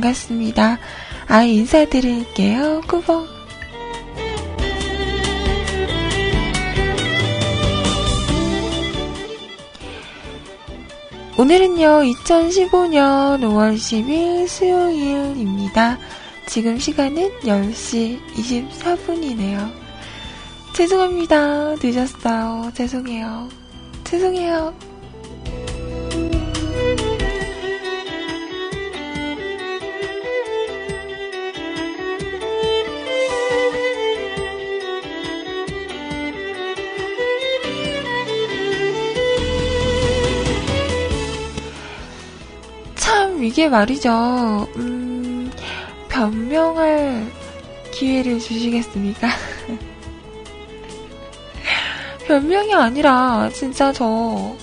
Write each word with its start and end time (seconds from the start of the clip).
반갑습니다. 0.00 0.78
아, 1.28 1.42
인사드릴게요. 1.42 2.80
꾸벅. 2.88 3.28
오늘은요, 11.38 12.02
2015년 12.02 13.40
5월 13.40 13.74
10일 13.76 14.46
수요일입니다. 14.46 15.98
지금 16.46 16.78
시간은 16.78 17.30
10시 17.40 18.18
24분이네요. 18.34 19.72
죄송합니다. 20.74 21.76
늦었어요. 21.82 22.70
죄송해요. 22.74 23.48
죄송해요. 24.04 24.89
참, 43.40 43.46
이게 43.46 43.70
말이죠. 43.70 44.68
음, 44.76 45.50
변명할 46.10 47.26
기회를 47.90 48.38
주시겠습니까? 48.38 49.28
변명이 52.28 52.74
아니라, 52.74 53.48
진짜 53.54 53.94
저, 53.94 54.54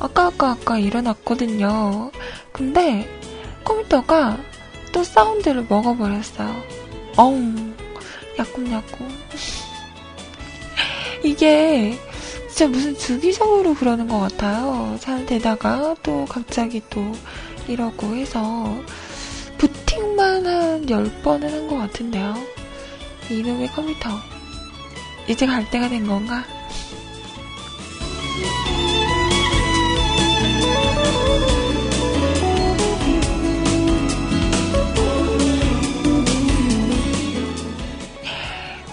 아까, 0.00 0.26
아까, 0.26 0.50
아까 0.50 0.78
일어났거든요. 0.78 2.10
근데, 2.50 3.08
컴퓨터가 3.62 4.36
또 4.90 5.04
사운드를 5.04 5.66
먹어버렸어요. 5.68 6.60
어웅, 7.16 7.72
야꿈야꿈. 8.36 9.08
이게, 11.22 11.96
진짜 12.48 12.66
무슨 12.66 12.98
주기적으로 12.98 13.74
그러는 13.74 14.08
것 14.08 14.18
같아요. 14.18 14.96
잘 14.98 15.24
되다가 15.24 15.94
또 16.02 16.26
갑자기 16.28 16.82
또 16.90 17.12
이러고 17.68 18.14
해서 18.14 18.76
부팅만 19.58 20.46
한 20.46 20.86
10번은 20.86 21.42
한 21.50 21.68
것 21.68 21.76
같은데요. 21.78 22.34
이놈의 23.30 23.68
컴퓨터. 23.68 24.10
이제 25.28 25.46
갈 25.46 25.68
때가 25.70 25.88
된 25.88 26.06
건가? 26.06 26.44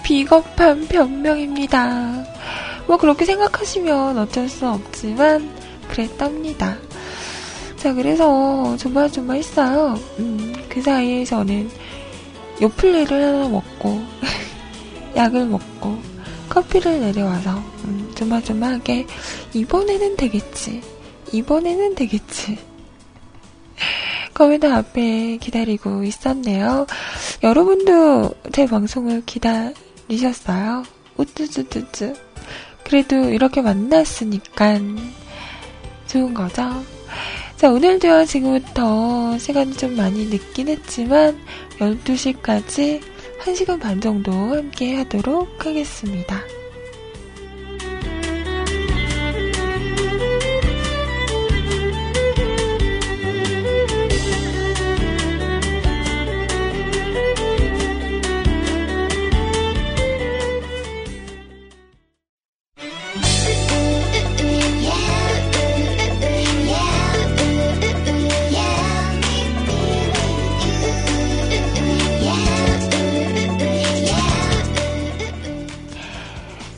비겁한 0.02 0.86
변명입니다. 0.88 2.24
뭐 2.86 2.96
그렇게 2.96 3.24
생각하시면 3.24 4.18
어쩔 4.18 4.48
수 4.48 4.68
없지만 4.68 5.50
그랬답니다. 5.88 6.76
자, 7.82 7.92
그래서 7.92 8.76
조마조마 8.76 9.34
했어요. 9.34 9.98
음, 10.20 10.54
그 10.68 10.80
사이에 10.80 11.24
저는 11.24 11.68
요플레를 12.60 13.24
하나 13.24 13.48
먹고 13.48 14.00
약을 15.16 15.46
먹고 15.46 15.98
커피를 16.48 17.00
내려와서 17.00 17.56
음, 17.84 18.12
조마조마하게 18.14 19.08
이번에는 19.54 20.16
되겠지. 20.16 20.80
이번에는 21.32 21.96
되겠지. 21.96 22.56
컴퓨터 24.32 24.72
앞에 24.72 25.38
기다리고 25.38 26.04
있었네요. 26.04 26.86
여러분도 27.42 28.32
제 28.52 28.64
방송을 28.66 29.24
기다리셨어요? 29.26 30.84
우쭈쭈쭈쭈. 31.16 32.14
그래도 32.84 33.16
이렇게 33.30 33.60
만났으니까 33.60 34.78
좋은 36.06 36.32
거죠. 36.32 36.84
자, 37.62 37.70
오늘도요, 37.70 38.24
지금부터 38.24 39.38
시간이 39.38 39.74
좀 39.74 39.94
많이 39.94 40.26
늦긴 40.26 40.66
했지만, 40.66 41.38
12시까지 41.78 43.00
1시간 43.38 43.80
반 43.80 44.00
정도 44.00 44.32
함께 44.32 44.96
하도록 44.96 45.64
하겠습니다. 45.64 46.40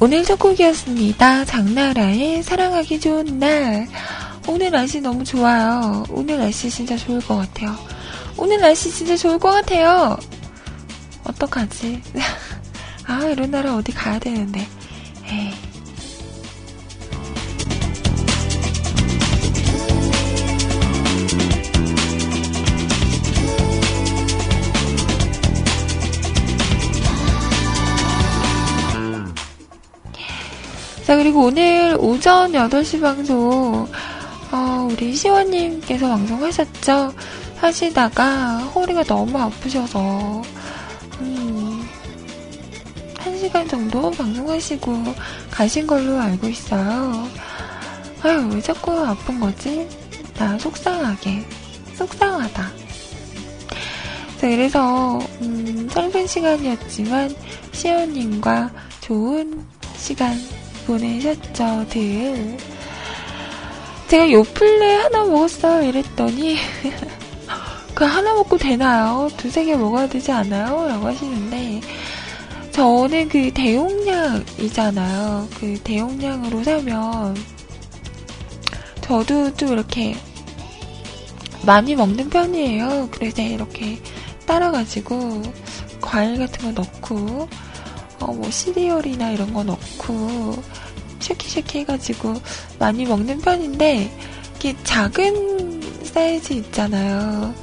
오늘 0.05 0.23
첫 0.23 0.39
곡이었습니다. 0.39 1.47
장나라의 1.47 2.43
사랑하기 2.43 3.01
좋은 3.01 3.39
날. 3.39 3.89
오늘 4.47 4.71
날씨 4.71 5.01
너무 5.01 5.25
좋아요. 5.25 6.05
오늘 6.11 6.37
날씨 6.37 6.69
진짜 6.69 6.95
좋을 6.95 7.23
것 7.23 7.37
같아요. 7.37 7.75
오늘 8.37 8.61
날씨 8.61 8.91
진짜 8.91 9.17
좋을 9.17 9.39
것 9.39 9.51
같아요. 9.51 10.19
어떡하지? 11.25 12.03
아, 13.09 13.25
이런 13.33 13.51
날은 13.51 13.73
어디 13.73 13.93
가야 13.93 14.19
되는데. 14.19 14.69
그리고 31.25 31.47
오늘 31.47 31.97
오전 31.99 32.53
8시 32.53 33.01
방송, 33.01 33.89
어, 34.53 34.89
우리 34.91 35.15
시원님께서 35.15 36.07
방송하셨죠? 36.07 37.15
하시다가 37.57 38.59
허리가 38.59 39.03
너무 39.05 39.39
아프셔서, 39.39 40.43
음, 41.21 41.89
1시간 43.15 43.67
정도 43.71 44.11
방송하시고 44.11 45.03
가신 45.51 45.87
걸로 45.87 46.21
알고 46.21 46.47
있어요. 46.47 47.27
아유, 48.23 48.51
왜 48.53 48.61
자꾸 48.61 48.93
아픈 48.93 49.41
거지? 49.41 49.89
나 50.35 50.59
속상하게. 50.59 51.43
속상하다. 51.95 52.63
자, 52.63 52.73
그래서, 54.41 55.19
음, 55.41 55.89
짧은 55.91 56.27
시간이었지만, 56.27 57.35
시연님과 57.73 58.71
좋은 59.01 59.65
시간 59.97 60.39
보내셨죠, 60.87 61.87
들. 61.89 62.57
제가 64.09 64.31
요플레 64.31 64.95
하나 64.95 65.25
먹었어요, 65.25 65.89
이랬더니, 65.89 66.57
그 67.95 68.05
하나 68.05 68.35
먹고 68.35 68.59
되나요? 68.59 69.29
두세 69.37 69.65
개 69.65 69.75
먹어야 69.77 70.09
되지 70.09 70.31
않아요? 70.31 70.87
라고 70.87 71.07
하시는데, 71.07 71.81
저는 72.71 73.29
그 73.29 73.53
대용량이잖아요. 73.53 75.49
그 75.59 75.79
대용량으로 75.83 76.65
사면, 76.65 77.37
저도 79.01 79.55
좀 79.57 79.73
이렇게 79.73 80.17
많이 81.65 81.95
먹는 81.95 82.31
편이에요. 82.31 83.09
그래서 83.11 83.43
이렇게 83.43 83.99
따라가지고, 84.47 85.43
과일 86.01 86.39
같은 86.39 86.75
거 86.75 86.83
넣고, 86.83 87.49
어, 88.25 88.33
뭐, 88.33 88.51
시리얼이나 88.51 89.31
이런 89.31 89.53
거 89.53 89.63
넣고, 89.65 90.63
쉐키쉐키 91.21 91.81
해가지고 91.81 92.35
많이 92.79 93.05
먹는 93.07 93.41
편인데, 93.41 94.11
이게 94.57 94.75
작은 94.85 95.83
사이즈 96.05 96.53
있잖아요. 96.55 97.55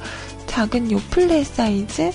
작은 0.46 0.90
요플레 0.90 1.44
사이즈? 1.44 2.10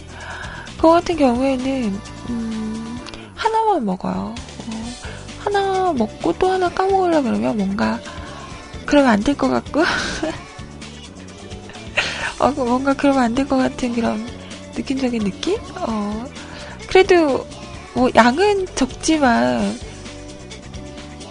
그거 0.78 0.92
같은 0.92 1.18
경우에는, 1.18 2.00
음, 2.30 3.00
하나만 3.36 3.86
먹어요. 3.86 4.36
어, 4.36 4.94
하나 5.40 5.94
먹고 5.94 6.34
또 6.38 6.50
하나 6.52 6.70
까먹으려 6.70 7.22
그러면 7.22 7.58
뭔가, 7.58 8.00
그러면 8.86 9.10
안 9.12 9.24
될 9.24 9.36
것 9.36 9.50
같고, 9.50 9.84
어, 12.40 12.52
뭔가 12.52 12.94
그러면 12.94 13.24
안 13.24 13.34
될 13.36 13.48
것 13.48 13.58
같은 13.58 13.94
그런 13.94 14.26
느낌적인 14.76 15.24
느낌? 15.24 15.58
어, 15.76 16.26
그래도, 16.88 17.46
뭐, 17.98 18.12
양은 18.14 18.68
적지만, 18.76 19.76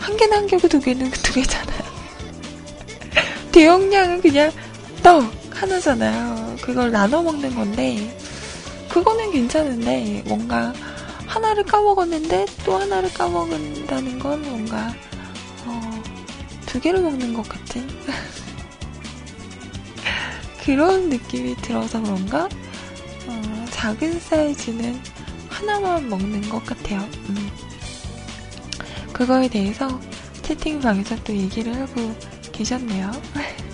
한 0.01 0.17
개는 0.17 0.37
한 0.37 0.47
개고 0.49 0.67
두 0.67 0.81
개는 0.81 1.09
두 1.13 1.35
개잖아요. 1.35 1.81
대용량은 3.55 4.21
그냥 4.21 4.51
떡 5.01 5.33
하나잖아요. 5.51 6.57
그걸 6.61 6.91
나눠 6.91 7.23
먹는 7.23 7.55
건데, 7.55 8.19
그거는 8.89 9.31
괜찮은데, 9.31 10.25
뭔가 10.27 10.73
하나를 11.29 11.63
까먹었는데 11.63 12.47
또 12.65 12.77
하나를 12.77 13.15
까먹는다는 13.15 14.19
건 14.19 14.43
뭔가, 14.43 14.93
어, 15.67 16.03
두 16.67 16.81
개를 16.81 17.01
먹는 17.01 17.33
것 17.33 17.49
같은? 17.49 17.89
그런 20.65 21.11
느낌이 21.11 21.55
들어서 21.59 22.03
그런가? 22.03 22.49
어, 23.29 23.65
작은 23.71 24.19
사이즈는 24.19 25.16
하나만 25.57 26.09
먹는 26.11 26.43
것 26.51 26.65
같아요. 26.67 27.01
음. 27.31 27.51
그거에 29.13 29.49
대해서 29.49 29.89
채팅방에서 30.43 31.17
또 31.25 31.35
얘기를 31.35 31.75
하고 31.75 32.15
계셨네요. 32.53 33.11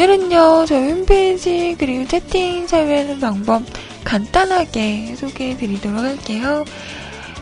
오늘은요, 0.00 0.64
저희 0.66 0.92
홈페이지 0.92 1.74
그리고 1.76 2.06
채팅 2.06 2.68
참여하는 2.68 3.18
방법 3.18 3.64
간단하게 4.04 5.16
소개해 5.16 5.56
드리도록 5.56 5.98
할게요. 5.98 6.64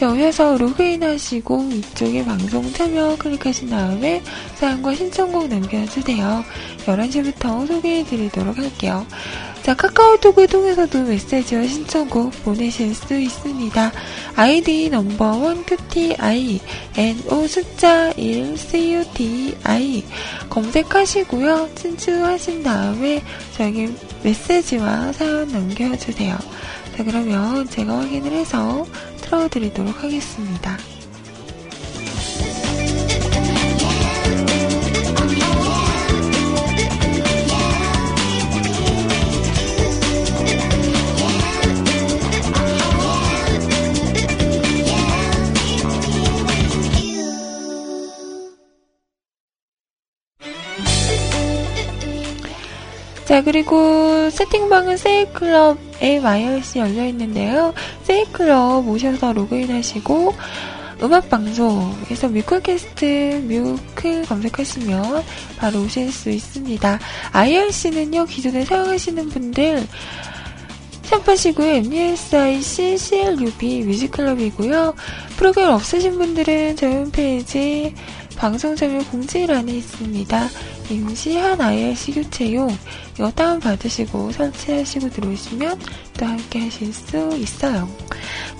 여기서 0.00 0.56
로그인 0.56 1.02
하시고 1.02 1.68
이쪽에 1.72 2.24
방송 2.24 2.72
참여 2.72 3.16
클릭하신 3.18 3.68
다음에 3.68 4.22
사연과 4.54 4.94
신청곡 4.94 5.48
남겨주세요. 5.48 6.42
11시부터 6.86 7.66
소개해 7.66 8.04
드리도록 8.04 8.56
할게요. 8.56 9.06
자, 9.62 9.74
카카오톡을 9.74 10.46
통해서도 10.46 11.02
메시지와 11.02 11.66
신청곡 11.66 12.32
보내실 12.44 12.94
수 12.94 13.14
있습니다. 13.14 13.92
아이디 14.36 14.88
넘버원 14.88 15.66
QTI, 15.66 16.60
NO 16.96 17.46
숫자 17.46 18.10
1 18.12 18.56
CUTI 18.56 20.02
검색하시고요. 20.48 21.68
친추하신 21.74 22.62
다음에 22.62 23.22
저에게 23.54 23.90
메시지와 24.22 25.12
사연 25.12 25.52
남겨주세요. 25.52 26.38
자, 26.96 27.04
그러면 27.04 27.68
제가 27.68 27.98
확인을 27.98 28.32
해서 28.32 28.86
틀어드리도록 29.30 30.02
하겠습니다. 30.02 30.76
자, 53.40 53.44
그리고 53.44 54.28
세팅방은 54.28 54.98
세일클럽에 54.98 56.18
YRC 56.18 56.78
열려 56.78 57.06
있는데요. 57.06 57.72
세일클럽 58.02 58.86
오셔서 58.86 59.32
로그인 59.32 59.70
하시고, 59.70 60.34
음악방송에서 61.02 62.28
뮤클캐스트 62.28 63.44
뮤클 63.48 64.26
검색하시면 64.26 65.24
바로 65.56 65.80
오실 65.80 66.12
수 66.12 66.28
있습니다. 66.28 66.98
IRC는요, 67.32 68.26
기존에 68.26 68.66
사용하시는 68.66 69.30
분들, 69.30 69.86
샵하시고요. 71.04 71.76
MUSIC 71.76 72.98
CLUB 72.98 73.84
뮤직클럽이고요. 73.84 74.94
프로그램 75.38 75.70
없으신 75.70 76.18
분들은 76.18 76.76
저희 76.76 76.92
홈페이지 76.92 77.94
방송 78.36 78.76
참여 78.76 79.02
공지란에 79.10 79.72
있습니다. 79.72 80.48
임시한 80.94 81.60
IRC 81.60 82.12
교체용 82.12 82.76
이거 83.14 83.30
다운받으시고 83.30 84.32
설치하시고 84.32 85.10
들어오시면 85.10 85.78
또 86.18 86.26
함께 86.26 86.60
하실 86.60 86.92
수 86.92 87.36
있어요. 87.36 87.88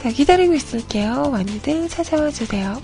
자, 0.03 0.11
기다리고 0.11 0.55
있을게요. 0.55 1.31
많이들 1.31 1.89
찾아와 1.89 2.31
주세요. 2.31 2.81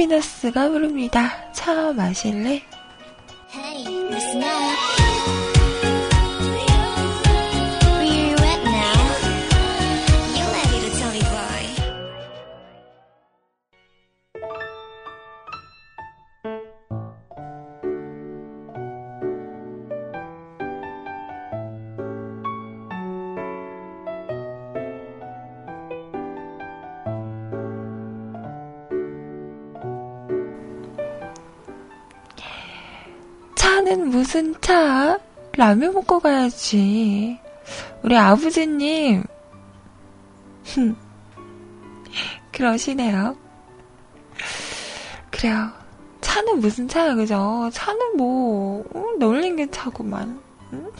비너스가 0.00 0.70
부릅니다. 0.70 1.52
차 1.52 1.92
마실래? 1.92 2.62
Hey, 3.52 3.84
무슨 34.30 34.54
차? 34.60 35.18
라면 35.56 35.92
먹고 35.92 36.20
가야지. 36.20 37.36
우리 38.00 38.16
아버지님. 38.16 39.24
그러시네요. 42.52 43.36
그래요. 45.32 45.72
차는 46.20 46.60
무슨 46.60 46.86
차야, 46.86 47.16
그죠? 47.16 47.70
차는 47.72 48.16
뭐, 48.16 48.84
음, 48.94 49.18
놀린 49.18 49.56
게 49.56 49.68
차구만. 49.68 50.40
음? 50.74 50.92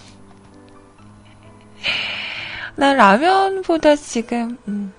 난 2.75 2.97
라면보다 2.97 3.95
지금, 3.95 4.59
음, 4.67 4.93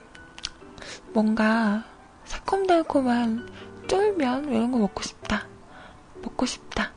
뭔가, 1.12 1.84
새콤달콤한 2.24 3.50
쫄면, 3.88 4.54
이런 4.54 4.72
거 4.72 4.78
먹고 4.78 5.04
싶다. 5.04 5.46
먹고 6.22 6.46
싶다. 6.46 6.94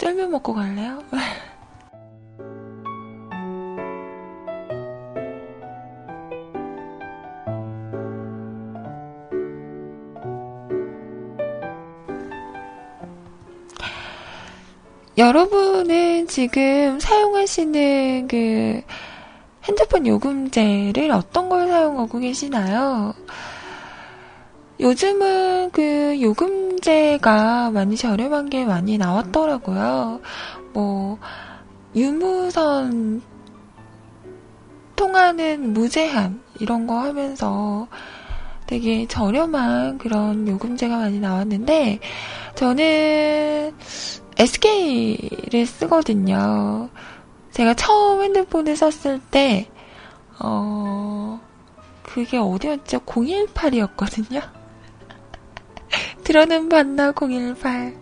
쫄면 0.00 0.30
먹고 0.30 0.54
갈래요? 0.54 1.02
여러분은 15.18 16.28
지금 16.28 16.98
사용하시는 16.98 18.26
그 18.26 18.80
핸드폰 19.64 20.06
요금제를 20.06 21.10
어떤 21.10 21.50
걸 21.50 21.68
사용하고 21.68 22.20
계시나요? 22.20 23.12
요즘은 24.80 25.72
그 25.72 26.18
요금제가 26.22 27.70
많이 27.70 27.96
저렴한 27.96 28.48
게 28.48 28.64
많이 28.64 28.96
나왔더라고요. 28.96 30.20
뭐, 30.72 31.18
유무선 31.94 33.20
통화는 34.96 35.74
무제한, 35.74 36.40
이런 36.60 36.86
거 36.86 36.98
하면서 36.98 37.88
되게 38.66 39.06
저렴한 39.06 39.98
그런 39.98 40.48
요금제가 40.48 40.96
많이 40.96 41.20
나왔는데, 41.20 41.98
저는 42.54 43.74
SK를 44.38 45.66
쓰거든요. 45.66 46.88
제가 47.50 47.74
처음 47.74 48.22
핸드폰을 48.22 48.76
썼을 48.76 49.20
때, 49.30 49.68
어, 50.38 51.38
그게 52.02 52.38
어디였죠? 52.38 53.00
018이었거든요. 53.00 54.59
들어는 56.30 56.68
봤나 56.68 57.12
018. 57.12 57.92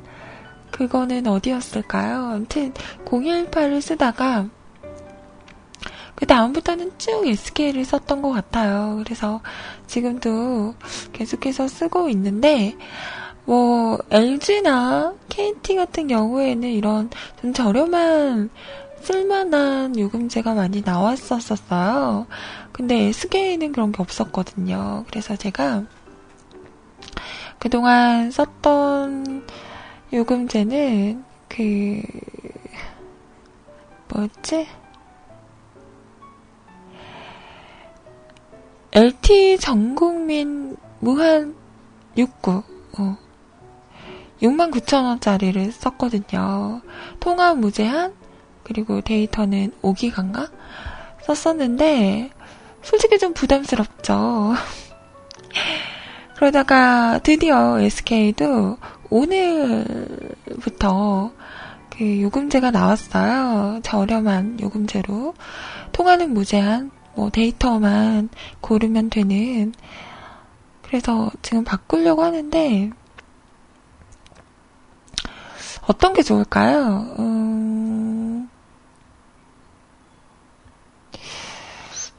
그거는 0.71 1.27
어디였을까요? 1.27 2.33
아무튼 2.35 2.75
018을 3.07 3.81
쓰다가 3.81 4.47
그 6.15 6.27
다음부터는 6.27 6.93
쭉 6.99 7.27
SK를 7.27 7.87
썼던 7.87 8.21
것 8.21 8.31
같아요. 8.33 9.01
그래서 9.03 9.41
지금도 9.87 10.75
계속해서 11.15 11.69
쓰고 11.69 12.11
있는데 12.11 12.77
뭐 13.47 13.97
LG나 14.11 15.15
KT 15.31 15.77
같은 15.77 16.09
경우에는 16.09 16.69
이런 16.69 17.09
좀 17.41 17.55
저렴한 17.55 18.51
쓸만한 19.01 19.99
요금제가 19.99 20.53
많이 20.53 20.83
나왔었었어요. 20.83 22.27
근데 22.73 23.07
SK는 23.07 23.73
그런 23.73 23.91
게 23.91 24.03
없었거든요. 24.03 25.07
그래서 25.09 25.35
제가 25.35 25.85
그동안 27.59 28.31
썼던 28.31 29.47
요금제는 30.13 31.25
그 31.49 32.03
뭐였지? 34.09 34.69
LT 38.93 39.59
전국민 39.59 40.77
무한 41.01 41.55
69 42.17 42.63
어. 42.99 43.17
69,000원짜리를 44.43 45.73
썼거든요. 45.73 46.81
통화 47.21 47.55
무제한 47.55 48.15
그리고 48.63 49.01
데이터는 49.01 49.73
5기간가 49.83 50.51
썼었는데 51.23 52.31
솔직히 52.83 53.19
좀 53.19 53.35
부담스럽죠. 53.35 54.55
그러다가 56.39 57.19
드디어 57.25 57.81
SK도 57.81 58.79
오늘부터 59.11 60.53
그 61.91 62.23
요금제가 62.23 62.71
나왔어요. 62.71 63.81
저렴한 63.83 64.61
요금제로. 64.61 65.35
통화는 65.91 66.33
무제한, 66.33 66.93
뭐 67.17 67.31
데이터만 67.31 68.29
고르면 68.61 69.11
되는. 69.11 69.75
그래서 70.83 71.29
지금 71.43 71.65
바꾸려고 71.65 72.23
하는데, 72.23 72.91
어떤 75.89 76.13
게 76.13 76.23
좋을까요? 76.23 77.17
음, 77.19 78.49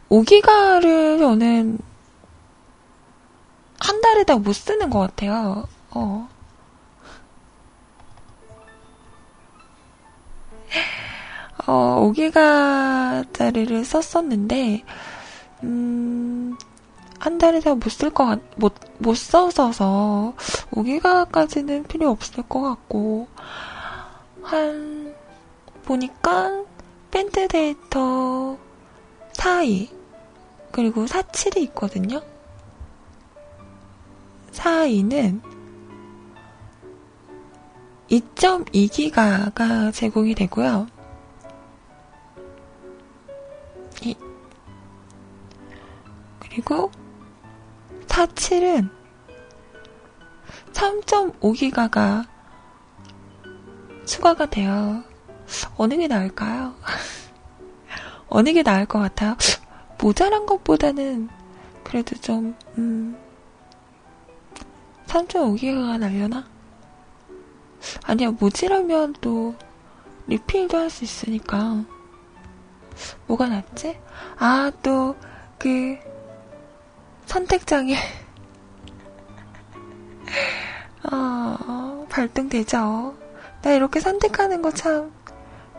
5기가를 0.10 1.20
저는 1.20 1.80
한 3.80 4.02
달에 4.02 4.24
다 4.24 4.36
못 4.38 4.54
쓰는 4.54 4.90
것 4.90 5.00
같아요. 5.00 5.68
어. 5.92 6.28
어, 11.68 12.00
5기가짜리를 12.12 13.84
썼었는데, 13.84 14.84
음, 15.64 16.58
한 17.20 17.38
달에 17.38 17.60
다 17.60 17.72
못 17.76 17.90
쓸 17.92 18.10
것 18.12 18.26
같, 18.26 18.40
못, 18.58 18.74
못 19.00 19.16
써서 19.18 20.34
5기가까지는 20.72 21.88
필요 21.88 22.10
없을 22.10 22.44
것 22.44 22.62
같고, 22.62 23.28
한, 24.44 25.14
보니까, 25.86 26.64
밴드 27.12 27.48
데이터 27.48 28.58
4이, 29.34 29.90
그리고 30.72 31.06
47이 31.06 31.58
있거든요? 31.70 32.22
4이는 34.60 35.42
2.2기가가 38.10 39.94
제공이 39.94 40.36
되고요. 40.36 40.88
이, 44.04 44.16
그리고 46.40 46.92
47은 48.08 48.90
3.5기가가 50.74 52.28
추가가 54.06 54.46
돼요. 54.46 55.04
어느 55.78 55.96
게 55.96 56.08
나을까요? 56.08 56.76
어느 58.28 58.52
게 58.54 58.64
나을 58.64 58.86
것 58.86 59.00
같아요? 59.00 59.38
모자란 60.00 60.46
것보다는 60.46 61.30
그래도 61.84 62.16
좀, 62.18 62.56
음, 62.78 63.18
3.5기가가 65.10 65.98
날려나? 65.98 66.46
아니야, 68.04 68.32
모자라면 68.32 69.14
또 69.22 69.56
리필도 70.28 70.78
할 70.78 70.90
수 70.90 71.04
있으니까. 71.04 71.84
뭐가 73.28 73.48
낫지? 73.48 74.00
아, 74.38 74.72
또, 74.84 75.16
그, 75.58 75.98
선택장애. 77.26 77.96
어, 81.12 82.06
발등되죠. 82.10 83.16
나 83.62 83.72
이렇게 83.72 84.00
선택하는 84.00 84.62
거 84.62 84.72
참 84.72 85.12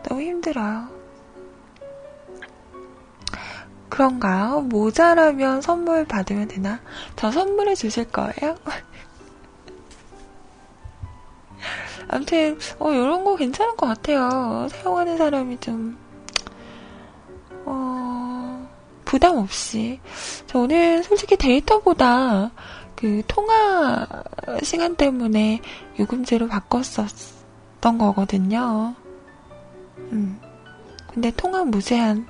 너무 0.03 0.21
힘들어요. 0.21 0.89
그런가요? 3.89 4.61
모자라면 4.61 5.61
선물 5.61 6.05
받으면 6.05 6.47
되나? 6.47 6.79
저 7.15 7.31
선물해 7.31 7.75
주실 7.75 8.05
거예요? 8.11 8.55
아무튼, 12.11 12.59
어, 12.77 12.91
이런 12.91 13.23
거 13.23 13.35
괜찮은 13.35 13.77
것 13.77 13.87
같아요. 13.87 14.67
사용하는 14.69 15.17
사람이 15.17 15.59
좀, 15.61 15.97
어, 17.65 18.67
부담 19.05 19.37
없이. 19.37 19.99
저는 20.47 21.03
솔직히 21.03 21.37
데이터보다 21.37 22.51
그 22.95 23.23
통화 23.27 24.07
시간 24.61 24.95
때문에 24.95 25.61
요금제로 25.99 26.47
바꿨었던 26.47 27.97
거거든요. 27.97 28.93
음. 29.97 30.39
근데 31.07 31.31
통화 31.31 31.63
무제한이라서 31.63 32.25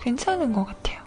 괜찮은 0.00 0.52
것 0.52 0.64
같아요. 0.64 1.03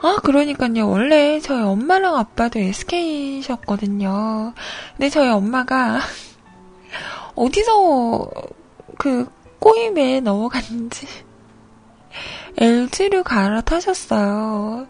아, 0.00 0.18
그러니까요. 0.22 0.88
원래 0.88 1.40
저희 1.40 1.60
엄마랑 1.60 2.16
아빠도 2.16 2.60
SK셨거든요. 2.60 4.52
근데 4.96 5.08
저희 5.08 5.28
엄마가 5.28 6.00
어디서 7.34 8.30
그 8.96 9.28
꼬임에 9.58 10.20
넘어갔는지 10.20 11.06
LG를 12.58 13.24
갈아타셨어요. 13.24 14.86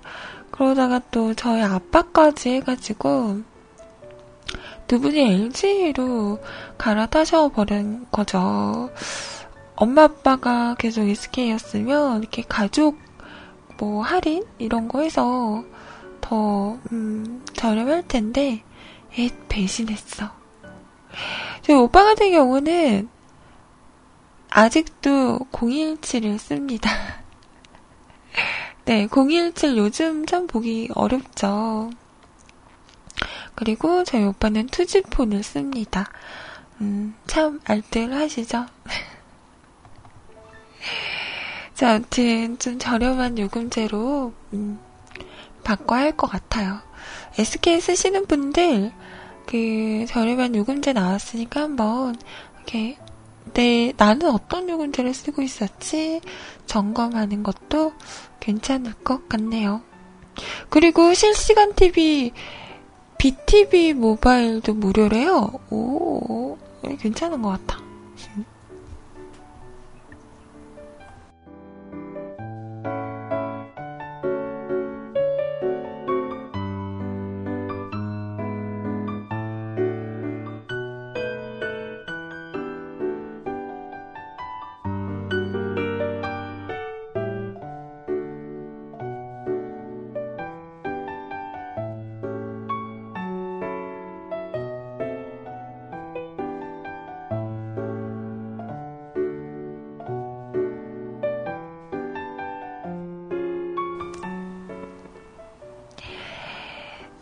그러다가 0.50 1.00
또 1.10 1.34
저희 1.34 1.62
아빠까지 1.62 2.50
해가지고 2.50 3.42
두 4.88 5.00
분이 5.00 5.20
LG로 5.20 6.38
갈아타셔 6.76 7.48
버린 7.48 8.06
거죠. 8.10 8.90
엄마 9.74 10.04
아빠가 10.04 10.74
계속 10.74 11.02
SK였으면 11.08 12.20
이렇게 12.20 12.42
가족 12.42 13.07
뭐 13.78 14.02
할인 14.02 14.44
이런 14.58 14.88
거 14.88 15.00
해서 15.00 15.64
더 16.20 16.78
음, 16.92 17.44
저렴할 17.54 18.06
텐데 18.06 18.62
에 19.16 19.30
배신했어. 19.48 20.30
저희 21.62 21.76
오빠 21.76 22.04
같은 22.04 22.32
경우는 22.32 23.08
아직도 24.50 25.38
017을 25.52 26.38
씁니다. 26.38 26.90
네, 28.84 29.06
017 29.08 29.76
요즘 29.76 30.26
참 30.26 30.46
보기 30.46 30.88
어렵죠. 30.94 31.90
그리고 33.54 34.04
저희 34.04 34.24
오빠는 34.24 34.68
투지폰을 34.68 35.42
씁니다. 35.42 36.10
음, 36.80 37.14
참 37.26 37.60
알뜰하시죠? 37.64 38.66
자, 41.78 41.94
아무튼 41.94 42.58
좀 42.58 42.76
저렴한 42.80 43.38
요금제로 43.38 44.32
음, 44.52 44.80
바꿔야 45.62 46.00
할 46.00 46.16
것 46.16 46.26
같아요. 46.26 46.80
SK 47.38 47.80
쓰시는 47.80 48.26
분들 48.26 48.90
그 49.46 50.04
저렴한 50.08 50.56
요금제 50.56 50.92
나왔으니까 50.92 51.60
한번 51.62 52.16
이렇게 52.56 52.98
내 53.54 53.92
나는 53.96 54.28
어떤 54.28 54.68
요금제를 54.68 55.14
쓰고 55.14 55.40
있었지 55.42 56.20
점검하는 56.66 57.44
것도 57.44 57.92
괜찮을 58.40 58.94
것 59.04 59.28
같네요. 59.28 59.80
그리고 60.70 61.14
실시간 61.14 61.76
TV 61.76 62.32
BTV 63.18 63.92
모바일도 63.92 64.74
무료래요. 64.74 65.52
오, 65.70 66.58
괜찮은 66.98 67.40
것 67.40 67.50
같아. 67.50 67.87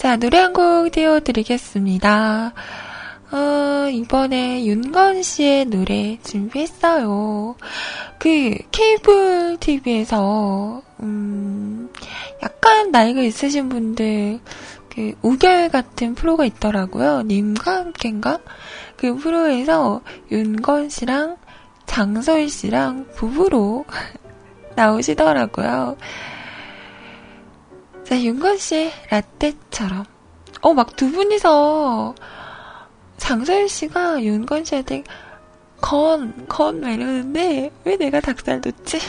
자, 0.07 0.15
노래 0.17 0.39
한 0.39 0.53
곡 0.53 0.93
띄워드리겠습니다. 0.93 2.53
어, 3.33 3.89
이번에 3.91 4.65
윤건 4.65 5.25
씨의 5.25 5.65
노래 5.65 6.17
준비했어요. 6.23 7.57
그, 8.17 8.57
케이블 8.71 9.57
TV에서, 9.59 10.81
음, 11.01 11.91
약간 12.41 12.93
나이가 12.93 13.21
있으신 13.21 13.69
분들, 13.69 14.39
그, 14.95 15.15
우결 15.23 15.71
같은 15.71 16.15
프로가 16.15 16.45
있더라고요. 16.45 17.23
님과 17.23 17.75
함께인가? 17.75 18.39
그 18.97 19.17
프로에서 19.17 20.03
윤건 20.31 20.89
씨랑 20.89 21.37
장서희 21.87 22.49
씨랑 22.49 23.09
부부로 23.17 23.85
나오시더라고요. 24.77 25.97
자, 28.07 28.23
윤건 28.23 28.57
씨의 28.59 28.93
라떼처럼. 29.11 30.05
어, 30.63 30.73
막 30.75 30.95
두 30.95 31.11
분이서 31.11 32.15
장서일 33.17 33.69
씨가 33.69 34.23
윤건 34.23 34.65
씨한테 34.65 35.03
건, 35.81 36.47
건, 36.47 36.81
막 36.83 36.91
이러는데, 36.91 37.73
왜 37.85 37.97
내가 37.97 38.21
닭살 38.21 38.61
돋지? 38.61 39.01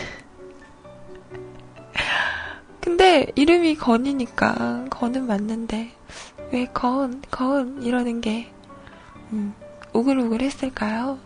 근데 2.82 3.28
이름이 3.36 3.76
건이니까, 3.76 4.86
건은 4.90 5.28
맞는데, 5.28 5.92
왜 6.52 6.66
건, 6.66 7.22
건, 7.30 7.84
이러는 7.84 8.20
게, 8.20 8.52
음, 9.32 9.54
오글오글 9.94 10.42
했을까요? 10.42 11.20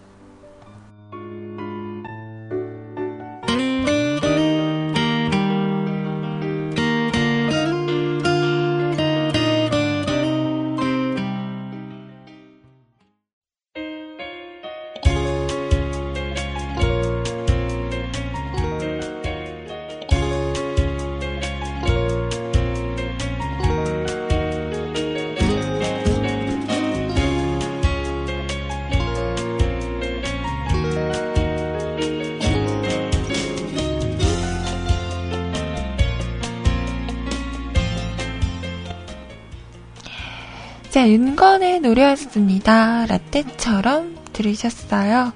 자, 40.92 41.08
윤건의 41.08 41.80
노래였습니다. 41.80 43.06
라떼처럼 43.06 44.18
들으셨어요. 44.34 45.32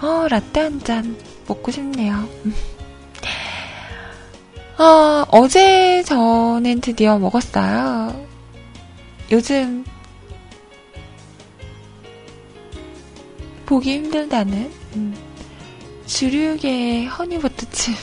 어, 0.00 0.28
라떼 0.28 0.60
한 0.60 0.80
잔 0.80 1.16
먹고 1.48 1.70
싶네요. 1.72 2.28
어, 4.78 5.24
어제 5.32 6.02
저는 6.04 6.80
드디어 6.80 7.18
먹었어요. 7.18 8.26
요즘 9.32 9.84
보기 13.66 13.92
힘들다는 13.94 14.70
음, 14.96 15.16
주류계 16.06 17.06
허니버터칩 17.06 17.94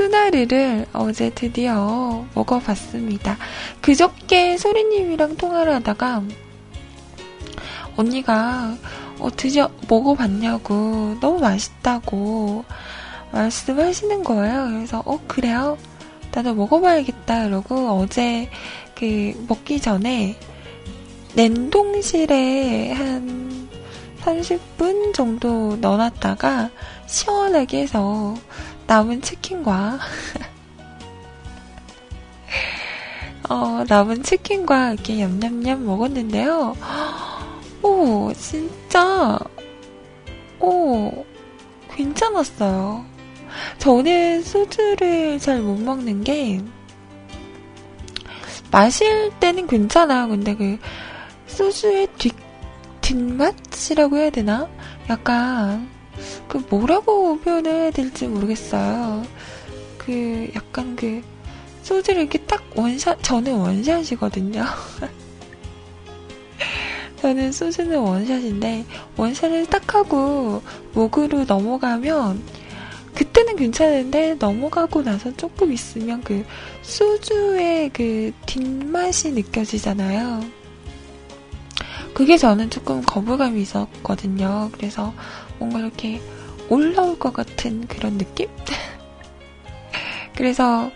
스나르를 0.00 0.86
어제 0.94 1.28
드디어 1.34 2.24
먹어봤습니다. 2.34 3.36
그저께 3.82 4.56
소리님이랑 4.56 5.36
통화를 5.36 5.74
하다가 5.74 6.22
언니가 7.98 8.74
어, 9.18 9.28
드디어 9.36 9.68
먹어봤냐고 9.90 11.18
너무 11.20 11.38
맛있다고 11.40 12.64
말씀하시는 13.30 14.24
거예요. 14.24 14.68
그래서 14.70 15.02
어 15.04 15.20
그래요? 15.26 15.76
나도 16.32 16.54
먹어봐야겠다 16.54 17.44
이러고 17.44 18.00
어제 18.00 18.48
그 18.94 19.34
먹기 19.48 19.82
전에 19.82 20.34
냉동실에 21.34 22.92
한 22.92 23.68
30분 24.22 25.12
정도 25.12 25.76
넣어놨다가 25.76 26.70
시원하게 27.06 27.82
해서 27.82 28.34
남은 28.90 29.22
치킨과 29.22 30.00
어, 33.48 33.84
남은 33.88 34.24
치킨과 34.24 34.94
이렇게 34.94 35.14
냠냠냠 35.14 35.86
먹었는데요. 35.86 36.76
오, 37.82 38.32
진짜, 38.32 39.38
오, 40.58 41.24
괜찮았어요. 41.92 43.04
저는 43.78 44.42
소주를 44.42 45.38
잘 45.38 45.60
못 45.62 45.78
먹는 45.78 46.24
게, 46.24 46.60
마실 48.72 49.30
때는 49.38 49.68
괜찮아요. 49.68 50.26
근데 50.26 50.56
그, 50.56 50.78
소주의 51.46 52.08
뒷, 52.18 52.34
뒷맛이라고 53.02 54.16
해야 54.16 54.30
되나? 54.30 54.68
약간, 55.08 55.88
그 56.48 56.62
뭐라고 56.68 57.38
표현해야 57.40 57.90
될지 57.90 58.26
모르겠어요. 58.26 59.24
그 59.98 60.50
약간 60.54 60.96
그 60.96 61.22
소주를 61.82 62.22
이렇게 62.22 62.38
딱 62.40 62.62
원샷 62.74 63.22
저는 63.22 63.54
원샷이거든요. 63.56 64.64
저는 67.20 67.52
소주는 67.52 67.98
원샷인데 67.98 68.86
원샷을 69.16 69.66
딱 69.66 69.94
하고 69.94 70.62
목으로 70.94 71.44
넘어가면 71.44 72.42
그때는 73.14 73.56
괜찮은데 73.56 74.36
넘어가고 74.38 75.02
나서 75.02 75.34
조금 75.36 75.72
있으면 75.72 76.22
그 76.22 76.44
소주의 76.82 77.90
그 77.90 78.32
뒷맛이 78.46 79.32
느껴지잖아요. 79.32 80.42
그게 82.14 82.36
저는 82.36 82.70
조금 82.70 83.02
거부감이 83.02 83.60
있었거든요. 83.60 84.70
그래서 84.72 85.12
뭔가 85.60 85.78
이렇게 85.78 86.20
올라올 86.68 87.18
것 87.18 87.32
같은 87.32 87.86
그런 87.86 88.18
느낌? 88.18 88.48
그래서 90.34 90.90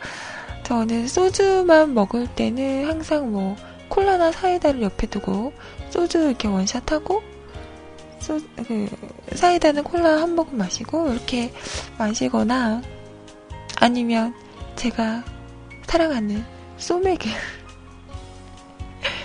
저는 0.64 1.06
소주만 1.06 1.94
먹을 1.94 2.26
때는 2.26 2.88
항상 2.88 3.30
뭐 3.30 3.54
콜라나 3.88 4.32
사이다를 4.32 4.82
옆에 4.82 5.06
두고 5.06 5.52
소주 5.90 6.18
이렇게 6.18 6.48
원샷하고 6.48 7.22
소, 8.18 8.40
그, 8.66 8.88
사이다는 9.34 9.84
콜라 9.84 10.22
한 10.22 10.34
모금 10.34 10.56
마시고 10.56 11.12
이렇게 11.12 11.52
마시거나 11.98 12.80
아니면 13.76 14.34
제가 14.76 15.22
사랑하는 15.86 16.42
소맥을 16.78 17.30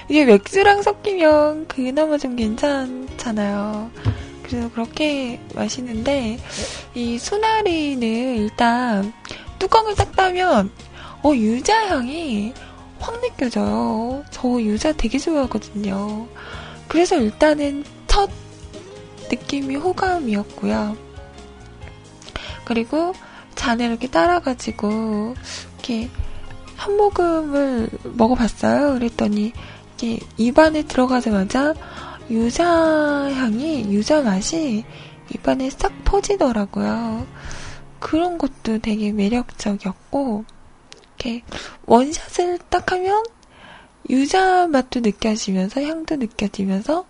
이게 0.10 0.26
맥주랑 0.26 0.82
섞이면 0.82 1.68
그나마 1.68 2.18
좀 2.18 2.36
괜찮잖아요. 2.36 3.92
그래서 4.50 4.70
그렇게 4.72 5.40
마시는데, 5.54 6.40
이 6.96 7.20
수나리는 7.20 8.38
일단 8.38 9.14
뚜껑을 9.60 9.96
딱 9.96 10.16
따면, 10.16 10.72
어, 11.24 11.34
유자 11.36 11.88
향이 11.88 12.54
확 13.00 13.22
느껴져요. 13.22 14.24
저 14.32 14.60
유자 14.62 14.92
되게 14.92 15.20
좋아하거든요. 15.20 16.28
그래서 16.88 17.16
일단은 17.18 17.84
첫 18.08 18.30
느낌이 19.30 19.76
호감이었고요. 19.76 20.98
그리고 22.66 23.14
잔에 23.54 23.86
이렇게 23.86 24.08
따라가지고, 24.08 25.36
이렇게 25.76 26.10
한 26.76 26.98
모금을 26.98 27.90
먹어봤어요. 28.04 28.94
그랬더니, 28.94 29.54
이게 29.96 30.20
입안에 30.38 30.84
들어가자마자 30.84 31.74
유자 32.30 32.66
향이, 32.68 33.92
유자 33.92 34.22
맛이 34.22 34.84
입안에 35.34 35.70
싹 35.70 35.92
퍼지더라고요. 36.04 37.26
그런 38.00 38.38
것도 38.38 38.80
되게 38.80 39.12
매력적이었고, 39.12 40.46
이렇게 41.18 41.44
원샷을 41.86 42.60
딱 42.70 42.92
하면 42.92 43.24
유자 44.10 44.68
맛도 44.68 45.02
느껴지면서 45.02 45.82
향도 45.82 46.16
느껴지면서 46.16 47.06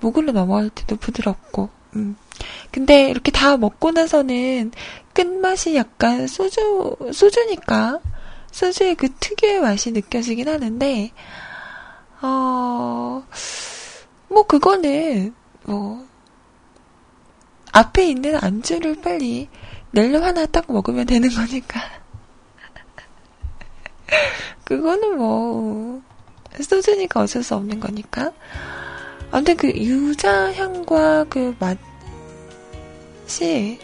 목으로 0.00 0.32
넘어갈 0.32 0.70
때도 0.70 0.96
부드럽고, 0.96 1.70
음. 1.96 2.16
근데 2.70 3.08
이렇게 3.08 3.30
다 3.30 3.56
먹고 3.56 3.92
나서는 3.92 4.72
끝맛이 5.12 5.76
약간 5.76 6.26
소주, 6.26 6.96
소주니까, 7.12 8.00
소주의 8.50 8.94
그 8.96 9.08
특유의 9.18 9.60
맛이 9.60 9.92
느껴지긴 9.92 10.48
하는데, 10.48 11.12
어, 12.22 13.24
뭐, 14.34 14.42
그거는, 14.42 15.34
뭐, 15.64 16.06
앞에 17.72 18.08
있는 18.08 18.36
안주를 18.36 19.00
빨리 19.00 19.48
넬로 19.92 20.22
하나 20.22 20.44
딱 20.46 20.64
먹으면 20.68 21.06
되는 21.06 21.30
거니까. 21.30 21.80
그거는 24.64 25.16
뭐, 25.16 26.02
소주니까 26.60 27.22
어쩔 27.22 27.42
수 27.42 27.54
없는 27.54 27.80
거니까. 27.80 28.32
아무튼 29.30 29.56
그 29.56 29.68
유자 29.68 30.52
향과 30.52 31.24
그 31.24 31.56
맛이 33.26 33.78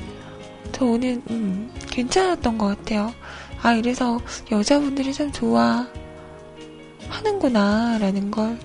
저는 0.71 1.23
음, 1.31 1.73
괜찮았던 1.91 2.57
것 2.57 2.67
같아요. 2.67 3.13
아 3.61 3.73
이래서 3.73 4.21
여자분들이 4.51 5.13
참 5.13 5.31
좋아하는구나라는 5.33 8.31
걸 8.31 8.59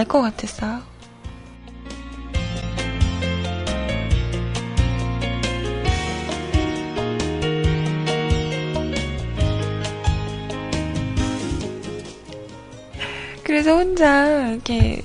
알 0.00 0.06
것 0.06 0.22
같았어요. 0.22 0.80
그래서 13.44 13.76
혼자 13.76 14.48
이렇게 14.48 15.04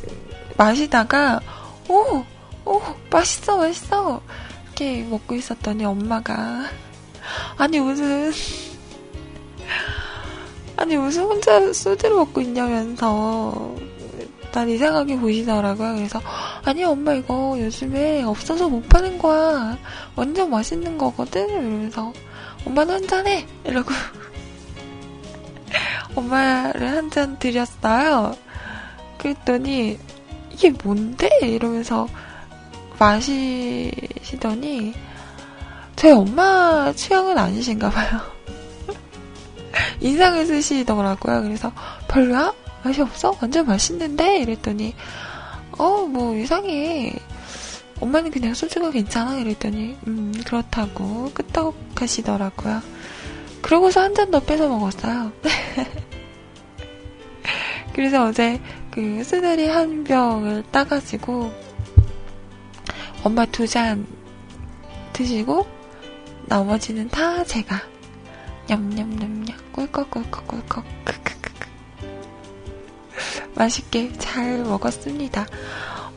마시다가 0.56 1.42
오, 1.90 2.24
오, 2.64 2.82
맛있어, 3.12 3.58
맛있어. 3.58 4.22
이렇게 4.68 5.04
먹고 5.04 5.36
있었더니 5.36 5.84
엄마가 5.84 6.70
아니 7.58 7.80
무슨 7.82 8.32
아니 10.78 10.96
무슨 10.96 11.24
혼자 11.24 11.74
소주를 11.74 12.16
먹고 12.16 12.40
있냐면서 12.40 13.76
난 14.56 14.70
이상하게 14.70 15.20
보시더라고요. 15.20 15.96
그래서 15.96 16.22
아니 16.64 16.84
엄마 16.86 17.12
이거 17.14 17.58
요즘에 17.60 18.24
없어서 18.24 18.70
못 18.70 18.88
파는 18.88 19.18
거야. 19.18 19.78
완전 20.16 20.50
맛있는 20.50 20.98
거거든. 20.98 21.50
이러면서 21.50 22.14
엄마는 22.66 22.94
한잔해 22.96 23.46
이러고 23.66 23.92
엄마를 26.16 26.88
한 26.88 27.10
잔 27.12 27.38
드렸어요. 27.38 28.34
그랬더니 29.18 30.00
이게 30.52 30.72
뭔데? 30.84 31.28
이러면서 31.42 32.08
마시시더니 32.98 34.94
저희 35.98 36.14
엄마 36.14 36.94
취향은 36.96 37.38
아니신가 37.38 37.90
봐요. 37.90 38.22
인상을 40.00 40.46
쓰시더라고요. 40.46 41.42
그래서 41.42 41.74
별로야? 42.08 42.54
맛이 42.86 43.02
없어? 43.02 43.36
완전 43.42 43.66
맛있는데? 43.66 44.40
이랬더니 44.42 44.94
어, 45.78 46.06
뭐 46.08 46.36
이상해. 46.36 47.14
엄마는 48.00 48.30
그냥 48.30 48.54
소주가 48.54 48.92
괜찮아? 48.92 49.38
이랬더니 49.38 49.98
음, 50.08 50.34
그렇다고 50.46 51.32
끄떡 51.34 51.76
하시더라고요. 51.96 52.82
그러고서 53.62 54.02
한 54.02 54.14
잔더 54.14 54.42
뺏어 54.42 54.68
먹었어요. 54.70 55.32
그래서 57.94 58.26
어제 58.26 58.62
그 58.92 59.24
스네리 59.24 59.68
한 59.68 60.04
병을 60.04 60.64
따가지고 60.72 61.52
엄마 63.24 63.46
두 63.46 63.66
잔 63.68 64.06
드시고 65.14 65.66
나머지는 66.46 67.08
다 67.10 67.44
제가 67.46 67.82
냠냠냠냠 68.68 69.58
꿀꺽꿀꺽꿀꺽 69.72 70.84
크크크크 71.06 71.45
맛있게 73.56 74.14
잘 74.18 74.60
먹었습니다. 74.60 75.46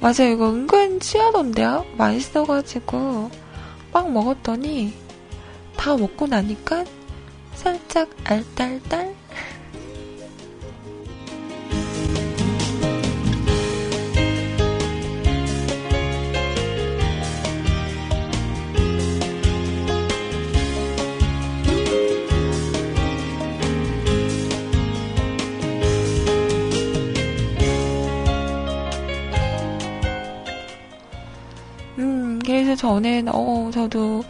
맞아요 0.01 0.33
이거 0.33 0.51
은근 0.51 1.01
취하던데요? 1.01 1.85
맛있어가지고 1.97 3.31
막 3.93 4.13
먹었더니 4.13 4.95
다 5.77 5.97
먹고 5.97 6.27
나니까 6.27 6.85
살짝 7.55 8.09
알딸딸 8.25 9.18
저는, 32.79 33.29
어, 33.33 33.71
저도 33.75 34.23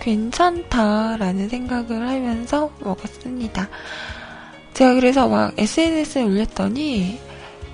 괜찮다라는 0.00 1.48
생각을 1.48 2.08
하면서 2.08 2.70
먹었습니다. 2.80 3.68
제가 4.74 4.94
그래서 4.94 5.28
막 5.28 5.54
SNS에 5.56 6.22
올렸더니, 6.24 7.20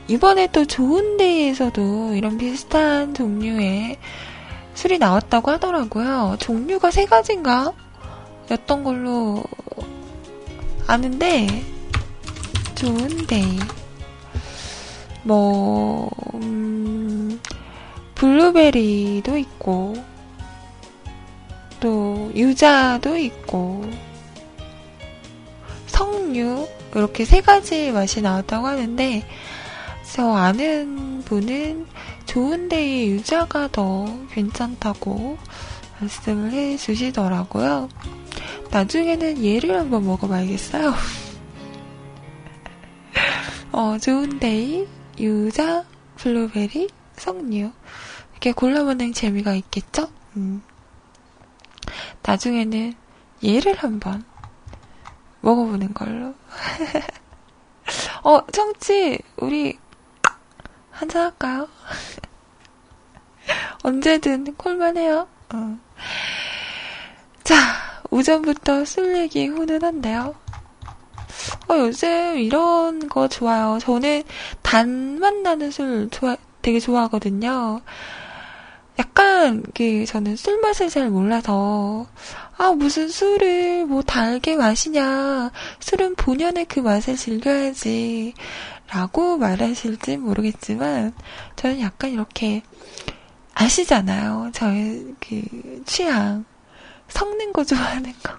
이번에 0.06 0.48
또 0.52 0.66
좋은데이에서도 0.66 2.14
이런 2.14 2.36
비슷한 2.36 3.14
종류의 3.14 3.98
술이 4.74 4.98
나왔다고 4.98 5.50
하더라고요. 5.50 6.36
종류가 6.38 6.90
세 6.90 7.06
가지인가? 7.06 7.72
였던 8.50 8.84
걸로 8.84 9.42
아는데, 10.86 11.46
좋은데이. 12.74 13.58
뭐, 15.22 16.10
음, 16.34 17.40
블루베리도 18.14 19.38
있고, 19.38 19.94
또, 21.80 22.30
유자도 22.34 23.16
있고, 23.16 23.88
석류, 25.86 26.68
이렇게 26.94 27.24
세 27.24 27.40
가지 27.40 27.92
맛이 27.92 28.22
나왔다고 28.22 28.66
하는데, 28.66 29.24
저 30.12 30.32
아는 30.32 31.22
분은 31.24 31.86
좋은데의 32.26 33.10
유자가 33.10 33.68
더 33.68 34.06
괜찮다고 34.32 35.38
말씀을 36.00 36.52
해 36.52 36.76
주시더라고요. 36.76 37.88
나중에는 38.70 39.44
얘를 39.44 39.78
한번 39.78 40.06
먹어봐야겠어요. 40.06 40.94
어, 43.72 43.98
좋은데이, 43.98 44.86
유자, 45.18 45.84
블루베리, 46.16 46.88
석류. 47.16 47.70
이렇게 48.32 48.52
골라보는 48.52 49.12
재미가 49.12 49.54
있겠죠? 49.54 50.08
음. 50.36 50.62
나중에는 52.22 52.94
얘를 53.44 53.76
한번 53.76 54.24
먹어보는 55.40 55.94
걸로. 55.94 56.34
어, 58.24 58.46
청치, 58.52 59.18
우리 59.36 59.78
한잔 60.90 61.26
할까요? 61.26 61.68
언제든 63.84 64.54
콜만 64.56 64.96
해요. 64.96 65.28
어. 65.54 65.78
자, 67.44 67.56
오전부터 68.10 68.84
술 68.84 69.16
얘기 69.16 69.46
훈훈한데요. 69.46 70.34
어, 71.68 71.74
요즘 71.78 72.38
이런 72.38 73.08
거 73.08 73.28
좋아요. 73.28 73.78
저는 73.80 74.22
단맛 74.62 75.34
나는 75.36 75.70
술 75.70 76.08
좋아, 76.10 76.36
되게 76.62 76.80
좋아하거든요. 76.80 77.80
약간, 78.98 79.62
그, 79.74 80.04
저는 80.06 80.34
술 80.36 80.60
맛을 80.60 80.88
잘 80.88 81.08
몰라서, 81.08 82.06
아, 82.56 82.72
무슨 82.72 83.08
술을 83.08 83.86
뭐 83.86 84.02
달게 84.02 84.56
마시냐. 84.56 85.52
술은 85.78 86.16
본연의 86.16 86.64
그 86.64 86.80
맛을 86.80 87.16
즐겨야지. 87.16 88.34
라고 88.88 89.36
말하실지 89.36 90.16
모르겠지만, 90.16 91.14
저는 91.54 91.80
약간 91.80 92.10
이렇게, 92.10 92.62
아시잖아요. 93.54 94.50
저의 94.52 95.14
그, 95.20 95.82
취향. 95.86 96.44
섞는 97.08 97.52
거 97.52 97.64
좋아하는 97.64 98.12
거. 98.22 98.34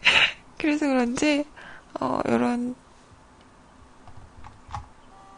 그래서 0.58 0.86
그런지, 0.86 1.44
어, 2.00 2.20
요런, 2.26 2.74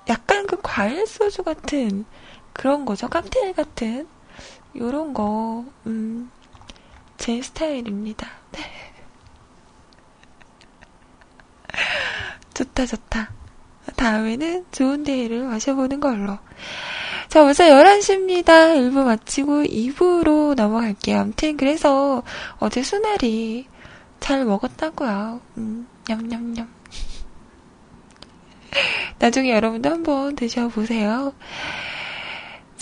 약간 0.09 0.47
그 0.47 0.59
과일 0.63 1.07
소주 1.07 1.43
같은 1.43 2.05
그런 2.53 2.85
거죠. 2.85 3.09
칵테일 3.09 3.55
같은 3.55 4.07
요런 4.77 5.15
거, 5.15 5.65
음, 5.87 6.31
제 7.19 7.43
스타일입니다. 7.43 8.29
네. 8.53 8.61
좋다, 12.55 12.87
좋다. 12.87 13.31
다음에는 13.97 14.67
좋은 14.73 15.05
데이를 15.05 15.45
마셔보는 15.45 16.01
걸로. 16.01 16.39
자, 17.29 17.43
벌써 17.43 17.65
11시입니다. 17.65 18.77
1부 18.77 19.05
마치고 19.05 19.63
2부로 19.63 20.55
넘어갈게요. 20.55 21.21
아무튼, 21.21 21.57
그래서 21.57 22.23
어제 22.59 22.83
수날이 22.83 23.67
잘 24.21 24.45
먹었다고요. 24.45 25.41
음, 25.57 25.89
냠냠냠. 26.09 26.69
나중에 29.19 29.53
여러분도 29.53 29.91
한번 29.91 30.37
드셔보세요. 30.37 31.33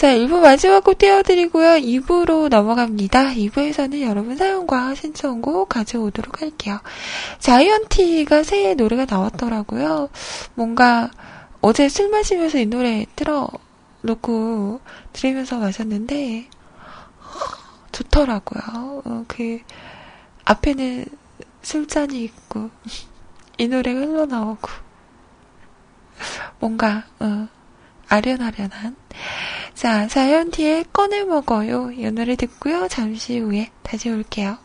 자, 0.01 0.15
1부 0.15 0.41
마지막 0.41 0.83
곡 0.83 0.97
띄워드리고요. 0.97 1.73
2부로 1.73 2.49
넘어갑니다. 2.49 3.35
2부에서는 3.35 4.01
여러분 4.01 4.35
사연과 4.35 4.95
신청곡 4.95 5.69
가져오도록 5.69 6.41
할게요. 6.41 6.81
자이언티가 7.39 8.43
새해 8.43 8.73
노래가 8.73 9.05
나왔더라고요. 9.05 10.09
뭔가 10.55 11.11
어제 11.61 11.91
술 11.91 12.09
마시면서 12.09 12.57
이 12.61 12.65
노래 12.65 13.05
틀어놓고 13.15 14.81
들으면서 15.13 15.59
마셨는데 15.59 16.49
좋더라고요. 17.93 19.03
어, 19.05 19.25
그 19.29 19.59
앞에는 20.47 21.05
술잔이 21.61 22.25
있고 22.25 22.71
이 23.59 23.69
노래가 23.69 24.01
흘러나오고 24.01 24.67
뭔가 26.59 27.05
어, 27.19 27.49
아련아련한. 28.11 28.97
자 29.75 30.09
사연 30.09 30.51
뒤에 30.51 30.85
꺼내 30.93 31.25
먹어요. 31.25 31.93
이 31.93 32.11
노래 32.11 32.37
듣고요. 32.37 32.89
잠시 32.89 33.39
후에 33.39 33.71
다시 33.83 34.11
올게요. 34.11 34.59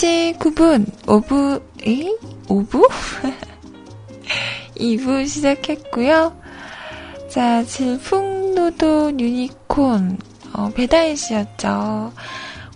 열한 0.00 0.32
시 0.32 0.34
9분, 0.38 0.90
5부, 1.02 1.62
에? 1.86 2.16
5부? 2.46 2.90
2부 4.76 5.28
시작했고요. 5.28 6.34
자, 7.28 7.62
질풍노도 7.64 9.18
유니콘, 9.18 10.18
어, 10.54 10.70
배다혜 10.74 11.14
씨였죠. 11.14 12.12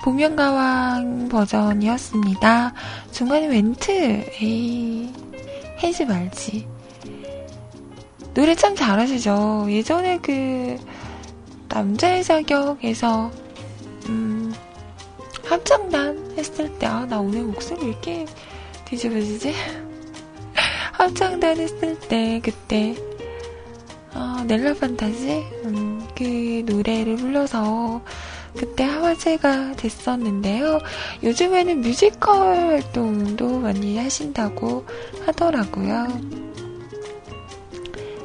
복면가왕 0.03 1.31
버전이었습니다. 1.31 2.75
중간에 3.11 3.49
멘트, 3.49 3.91
에이, 4.43 5.11
해지 5.83 6.05
말지. 6.05 6.69
노래 8.35 8.55
참 8.55 8.77
잘하시죠. 8.77 9.67
예전에 9.71 10.19
그, 10.19 10.77
남자의 11.69 12.23
자격에서, 12.23 13.31
음, 14.11 14.53
합창단 15.55 16.35
했을 16.37 16.69
때, 16.81 16.87
아, 16.87 17.07
나 17.07 17.21
오늘 17.21 17.45
목소리 17.45 17.81
왜 17.83 17.89
이렇게 17.91 18.27
뒤집어지지? 18.87 19.55
합창단 20.93 21.59
했을 21.59 21.97
때, 22.01 22.41
그때, 22.43 22.97
아, 24.13 24.45
넬라 24.49 24.75
판타지? 24.75 25.47
음, 25.65 26.05
그 26.17 26.65
노래를 26.67 27.17
불러서 27.17 28.03
그때 28.57 28.83
화제가 28.83 29.75
됐었는데요. 29.77 30.81
요즘에는 31.23 31.83
뮤지컬 31.83 32.57
활동도 32.57 33.61
많이 33.61 33.97
하신다고 33.97 34.85
하더라고요. 35.25 36.09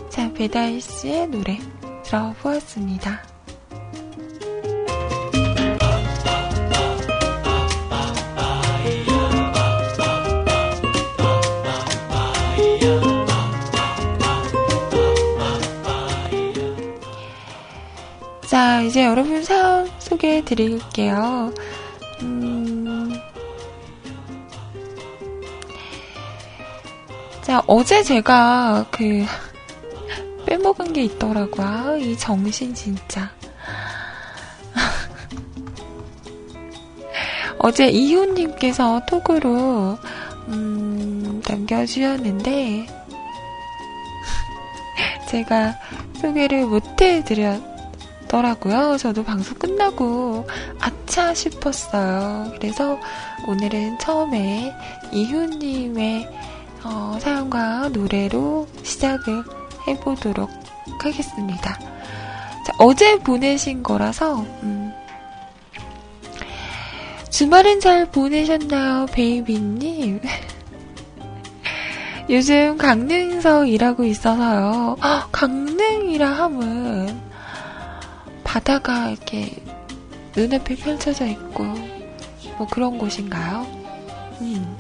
자, 0.10 0.34
배다이 0.34 0.80
씨의 0.80 1.28
노래 1.28 1.60
들어보았습니다. 2.06 3.29
자, 18.60 18.82
이제 18.82 19.06
여러분 19.06 19.42
사연 19.42 19.90
소개해 20.00 20.44
드릴게요. 20.44 21.54
음... 22.22 23.10
자, 27.42 27.64
어제 27.68 28.04
제가 28.04 28.86
그, 28.92 29.24
빼먹은 30.46 30.92
게 30.92 31.06
있더라고요. 31.06 31.66
아, 31.66 31.96
이 31.96 32.18
정신 32.18 32.74
진짜. 32.74 33.32
어제 37.60 37.88
이효님께서 37.88 39.06
톡으로, 39.06 39.98
음, 40.50 41.42
남겨주셨는데, 41.48 42.88
제가 45.32 45.76
소개를 46.20 46.66
못 46.66 47.02
해드렸, 47.02 47.69
더라고요. 48.30 48.98
저도 48.98 49.24
방송 49.24 49.58
끝나고 49.58 50.48
아차 50.80 51.34
싶었어요. 51.34 52.52
그래서 52.56 53.00
오늘은 53.48 53.98
처음에 53.98 54.74
이효님의 55.12 56.30
어, 56.84 57.18
사연과 57.20 57.90
노래로 57.90 58.68
시작을 58.84 59.44
해보도록 59.88 60.50
하겠습니다. 61.02 61.78
자, 62.66 62.74
어제 62.78 63.18
보내신 63.20 63.84
거라서 63.84 64.42
음, 64.64 64.94
주말은 67.32 67.80
잘 67.80 68.06
보내셨나요, 68.12 69.08
베이비님? 69.08 70.22
요즘 72.30 72.78
강릉에서 72.78 73.66
일하고 73.66 74.04
있어서요. 74.04 74.98
헉, 75.02 75.30
강릉이라 75.32 76.30
함은 76.30 77.29
바다가 78.50 79.12
이렇게 79.12 79.52
눈앞에 80.36 80.76
펼쳐져 80.76 81.28
있고 81.28 81.64
뭐 82.58 82.66
그런 82.72 82.98
곳인가요? 82.98 83.68
음. 84.42 84.76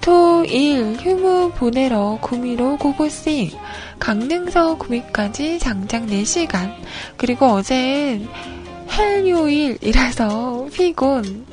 토, 0.00 0.42
일, 0.46 0.96
휴무 0.98 1.52
보내러 1.54 2.18
구미로 2.22 2.78
고고싱 2.78 3.50
강릉서 3.98 4.78
구미까지 4.78 5.58
장장 5.58 6.06
4시간 6.06 6.72
그리고 7.18 7.44
어젠 7.44 8.26
헬요일이라서 8.90 10.68
피곤 10.72 11.46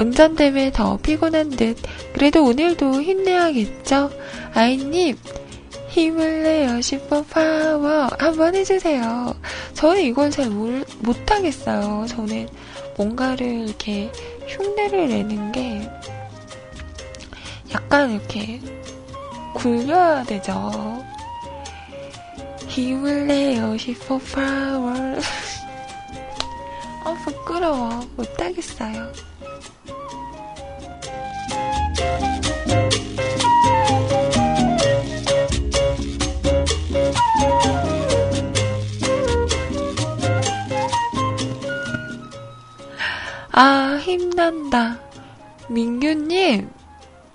운전 0.00 0.34
때문에 0.34 0.72
더 0.72 0.96
피곤한 0.96 1.50
듯 1.50 1.78
그래도 2.12 2.42
오늘도 2.44 3.02
힘내야겠죠? 3.02 4.10
아이님 4.52 5.16
힘을 5.92 6.42
내요 6.42 6.80
슈퍼파워 6.80 8.08
한번 8.18 8.54
해주세요. 8.54 9.34
저는 9.74 10.00
이걸 10.00 10.30
잘 10.30 10.48
못, 10.48 10.86
못하겠어요. 11.00 12.06
저는 12.08 12.48
뭔가를 12.96 13.68
이렇게 13.68 14.10
흉내를 14.48 15.08
내는 15.08 15.52
게 15.52 15.86
약간 17.74 18.10
이렇게 18.10 18.58
굴려야 19.52 20.24
되죠. 20.24 21.04
힘을 22.68 23.26
내요 23.26 23.76
슈퍼파워 23.76 24.94
아 27.04 27.14
부끄러워 27.22 28.00
못하겠어요. 28.16 29.12
아, 43.54 43.98
힘난다. 44.00 44.98
민규님, 45.68 46.70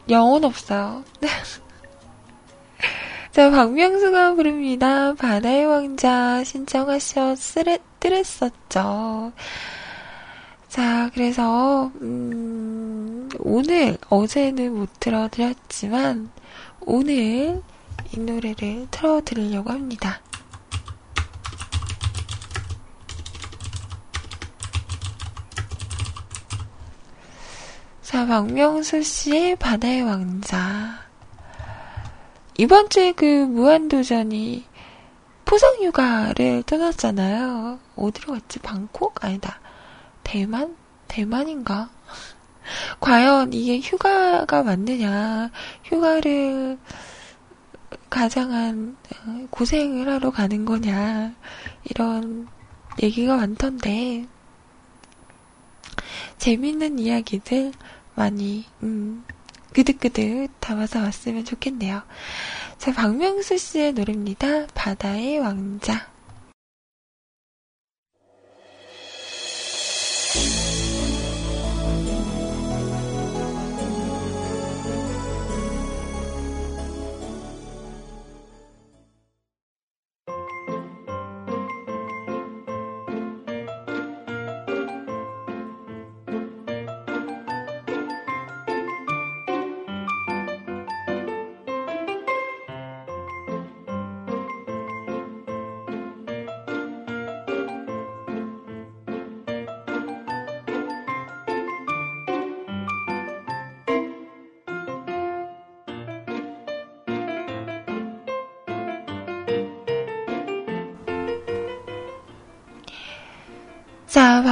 영혼 0.10 0.45
없어요. 0.45 1.03
자, 3.32 3.51
박명수가 3.51 4.34
부릅니다. 4.34 5.13
바다의 5.13 5.67
왕자 5.67 6.43
신청하셨으랬었죠. 6.43 9.32
자, 10.69 11.12
그래서, 11.13 11.91
음, 12.01 13.30
오늘, 13.38 13.99
어제는 14.10 14.75
못 14.75 14.89
틀어드렸지만, 14.99 16.32
오늘 16.82 17.62
이 18.12 18.19
노래를 18.19 18.88
틀어드리려고 18.89 19.69
합니다. 19.69 20.19
자, 28.17 28.25
박명수 28.25 29.03
씨의 29.03 29.58
바다의 29.58 30.01
왕자. 30.01 31.06
이번 32.58 32.89
주에 32.89 33.12
그 33.12 33.23
무한도전이 33.23 34.65
포상 35.45 35.75
휴가를 35.84 36.63
떠났잖아요. 36.63 37.77
어디로 37.95 38.34
갔지? 38.34 38.58
방콕? 38.58 39.23
아니다. 39.23 39.60
대만? 40.23 40.75
대만인가? 41.08 41.91
과연 42.99 43.53
이게 43.53 43.80
휴가가 43.80 44.63
맞느냐? 44.63 45.51
휴가를 45.84 46.80
가장한 48.10 48.97
어, 49.27 49.47
고생을 49.51 50.10
하러 50.10 50.32
가는 50.32 50.65
거냐? 50.65 51.36
이런 51.84 52.47
얘기가 52.99 53.36
많던데, 53.36 54.25
재밌는 56.39 56.97
이야기들 56.97 57.73
많이 58.17 58.65
음, 58.82 59.23
그득그득 59.73 60.49
담아서 60.60 60.99
왔으면 60.99 61.45
좋겠네요. 61.45 62.01
자, 62.80 62.91
박명수 62.91 63.58
씨의 63.58 63.93
노래입니다. 63.93 64.67
바다의 64.73 65.38
왕자. 65.39 66.10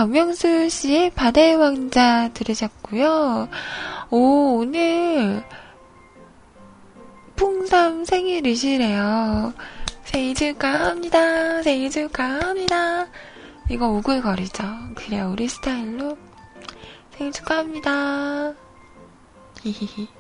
박명수 0.05 0.69
씨의 0.69 1.09
바다의 1.15 1.55
왕자 1.55 2.29
들으셨고요. 2.35 3.49
오, 4.11 4.57
오늘 4.59 5.43
풍삼 7.35 8.05
생일이시래요. 8.05 9.51
생일 10.03 10.35
축하합니다. 10.35 11.63
생일 11.63 11.89
축하합니다. 11.89 13.07
이거 13.71 13.87
오글거리죠. 13.87 14.63
그래, 14.93 15.21
우리 15.21 15.47
스타일로 15.47 16.15
생일 17.17 17.33
축하합니다. 17.33 18.53
히히히. 19.63 20.14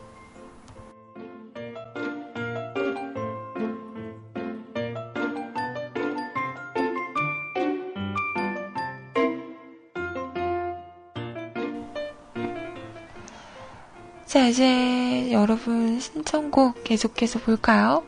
이제 14.47 15.31
여러분 15.31 15.99
신청곡 15.99 16.83
계속해서 16.83 17.39
볼까요? 17.39 18.03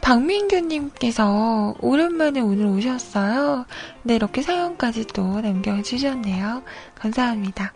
박민규님께서 0.00 1.76
오랜만에 1.80 2.40
오늘 2.40 2.66
오셨어요. 2.66 3.64
네, 4.02 4.16
이렇게 4.16 4.42
사연까지 4.42 5.06
또 5.06 5.40
남겨주셨네요. 5.40 6.62
감사합니다. 6.94 7.72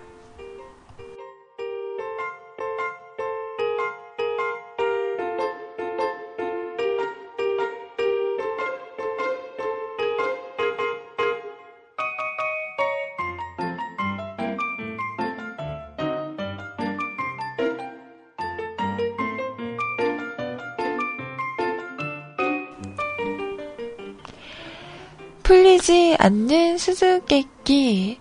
않는 26.21 26.79
수수께끼. 26.79 28.19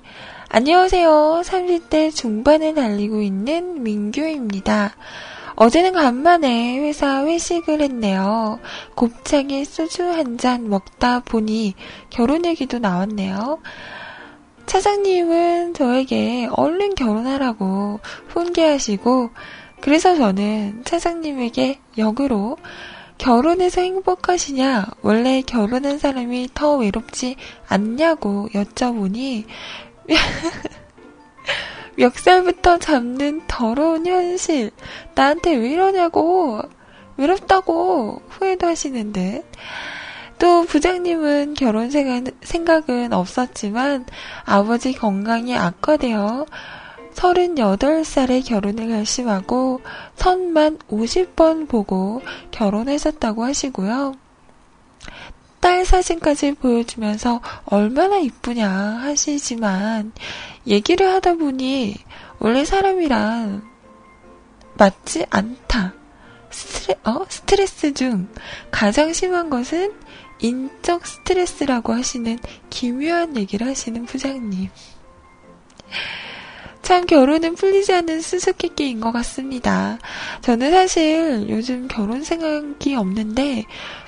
안녕하세요. 0.49 1.41
30대 1.43 2.13
중반을 2.13 2.75
달리고 2.75 3.21
있는 3.21 3.81
민규입니다. 3.81 4.95
어제는 5.55 5.93
간만에 5.93 6.77
회사 6.77 7.25
회식을 7.25 7.81
했네요. 7.81 8.59
곱창에 8.93 9.63
소주 9.63 10.03
한 10.03 10.37
잔 10.37 10.69
먹다 10.69 11.21
보니 11.21 11.73
결혼 12.11 12.45
얘기도 12.45 12.77
나왔네요. 12.77 13.57
차장님은 14.67 15.73
저에게 15.73 16.49
얼른 16.51 16.93
결혼하라고 16.93 17.99
훈계하시고, 18.27 19.31
그래서 19.81 20.15
저는 20.15 20.83
차장님에게 20.85 21.79
역으로 21.97 22.57
결혼해서 23.17 23.81
행복하시냐? 23.81 24.85
원래 25.01 25.41
결혼한 25.41 25.97
사람이 25.97 26.49
더 26.53 26.77
외롭지 26.77 27.35
않냐고 27.67 28.47
여쭤보니 28.53 29.45
멱살부터 31.97 32.77
잡는 32.77 33.41
더러운 33.47 34.05
현실. 34.05 34.71
나한테 35.15 35.55
왜 35.55 35.71
이러냐고. 35.71 36.61
외롭다고 37.17 38.21
후회도 38.29 38.67
하시는 38.67 39.11
듯. 39.11 39.43
또 40.37 40.65
부장님은 40.65 41.55
결혼 41.55 41.89
생각은 41.89 43.11
없었지만 43.11 44.05
아버지 44.45 44.93
건강이 44.93 45.57
악화되어 45.57 46.45
38 47.17 48.05
살에 48.05 48.41
결혼을 48.41 48.89
결심하고 48.89 49.81
선만 50.15 50.77
50번 50.87 51.67
보고 51.67 52.21
결혼했었다고 52.51 53.43
하시고요. 53.43 54.13
딸 55.59 55.83
사진까지 55.83 56.53
보여주면서 56.53 57.41
얼마나 57.65 58.19
이쁘냐 58.19 58.69
하시지만 58.69 60.11
얘기를 60.67 61.11
하다 61.11 61.33
보니 61.33 61.95
원래 62.37 62.63
사람이란 62.63 63.63
맞지 64.75 65.25
않다. 65.31 65.93
스트레, 66.51 66.99
어? 67.03 67.25
스트레스 67.27 67.95
중 67.95 68.27
가장 68.69 69.11
심한 69.11 69.49
것은 69.49 69.91
인적 70.37 71.07
스트레스라고 71.07 71.93
하시는 71.93 72.37
기묘한 72.69 73.35
얘기를 73.37 73.65
하시는 73.65 74.05
부장님. 74.05 74.69
참 76.87 77.05
결혼은 77.05 77.55
풀리지 77.55 77.91
않는 77.91 78.21
수수께끼인 78.21 79.01
것 79.01 79.11
같습니다. 79.11 79.99
저는 80.39 80.71
사실 80.71 81.47
요즘 81.49 81.89
결혼 81.89 82.23
생각이 82.23 82.95
없는데 82.95 83.65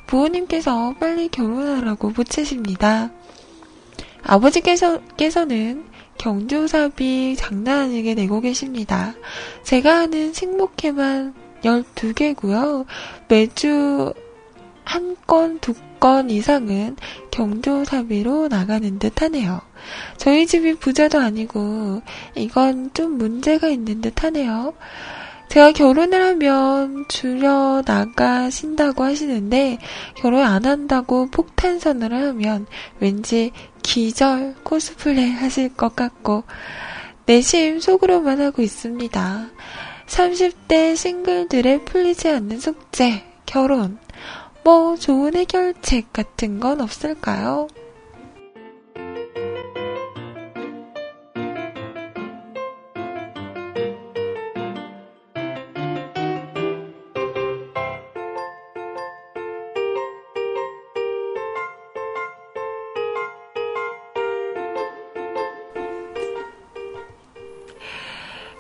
부모님께서 0.07 0.95
빨리 0.97 1.27
결혼하라고 1.27 2.13
보채십니다. 2.13 3.11
아버지께서는 4.23 5.84
경조사비 6.19 7.36
장난 7.36 7.82
아니게 7.82 8.13
내고 8.13 8.39
계십니다. 8.39 9.13
제가 9.63 9.97
하는 9.97 10.32
식목회만 10.32 11.34
12개고요. 11.61 12.86
매주 13.27 14.13
한 14.86 15.17
건, 15.27 15.59
두 15.59 15.73
건 16.00 16.30
이상은 16.30 16.95
경조사비로 17.32 18.47
나가는 18.47 19.00
듯 19.00 19.22
하네요. 19.22 19.62
저희 20.18 20.45
집이 20.45 20.76
부자도 20.76 21.20
아니고 21.20 22.02
이건 22.36 22.91
좀 22.93 23.18
문제가 23.18 23.68
있는 23.70 24.02
듯 24.02 24.24
하네요. 24.24 24.74
제가 25.50 25.72
결혼을 25.72 26.22
하면 26.22 27.06
줄여 27.08 27.82
나가신다고 27.86 29.04
하시는데 29.04 29.80
결혼 30.16 30.43
안 30.43 30.66
한다고 30.66 31.28
폭탄 31.32 31.80
선언을 31.80 32.28
하면 32.28 32.68
왠지 33.00 33.52
기절 33.82 34.54
코스플레이 34.64 35.32
하실 35.32 35.74
것 35.74 35.95
같고 35.95 36.43
내심 37.26 37.80
속으로만 37.80 38.41
하고 38.41 38.62
있습니다. 38.62 39.50
30대 40.06 40.95
싱글들의 40.95 41.86
풀리지 41.86 42.30
않는 42.30 42.60
숙제, 42.60 43.24
결혼, 43.45 43.97
뭐 44.70 44.95
좋은 44.95 45.36
해결책 45.36 46.13
같은 46.13 46.59
건 46.59 46.80
없을까요? 46.80 47.67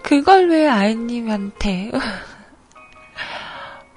그걸 0.01 0.49
왜 0.49 0.67
아이님한테 0.67 1.91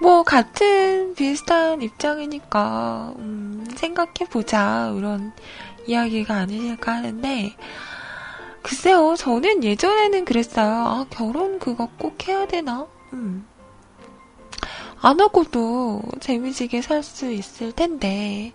뭐 0.03 0.25
같은 0.25 1.15
비슷한 1.15 1.81
입장이니까 1.81 3.15
음, 3.19 3.65
생각해보자. 3.77 4.93
이런 4.97 5.33
이야기가 5.87 6.35
아니실까 6.35 6.93
하는데 6.93 7.57
글쎄요 8.63 9.15
저는 9.17 9.63
예전에는 9.65 10.25
그랬어요. 10.25 10.73
아 10.73 11.07
결혼 11.11 11.59
그거 11.61 11.89
꼭 11.99 12.27
해야 12.27 12.47
되나? 12.47 12.89
음. 13.13 13.47
안 15.01 15.21
하고도 15.21 16.03
재미지게 16.21 16.83
살 16.83 17.03
수 17.03 17.31
있을 17.31 17.73
텐데 17.73 18.53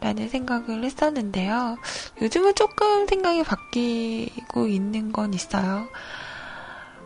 라는 0.00 0.28
생각을 0.28 0.84
했었는데요. 0.84 1.76
요즘은 2.22 2.54
조금 2.54 3.06
생각이 3.06 3.42
바뀌고 3.42 4.66
있는 4.66 5.12
건 5.12 5.32
있어요 5.34 5.88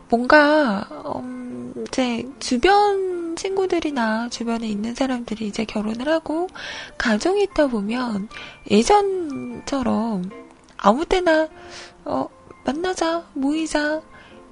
뭔가 0.09 0.87
음, 1.17 1.73
이제 1.89 2.29
주변 2.39 3.37
친구들이나 3.37 4.29
주변에 4.29 4.69
있는 4.69 4.95
사람들이 4.95 5.47
이제 5.47 5.65
결혼을 5.65 6.09
하고 6.09 6.49
가정이 6.99 7.43
있다 7.45 7.67
보면 7.67 8.29
예전처럼 8.71 10.31
아무 10.77 11.05
때나 11.07 11.49
어, 12.05 12.29
만나자 12.65 13.27
모이자 13.35 14.03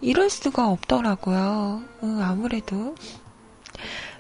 이럴 0.01 0.31
수가 0.31 0.69
없더라고요. 0.69 1.83
음, 2.03 2.21
아무래도 2.23 2.95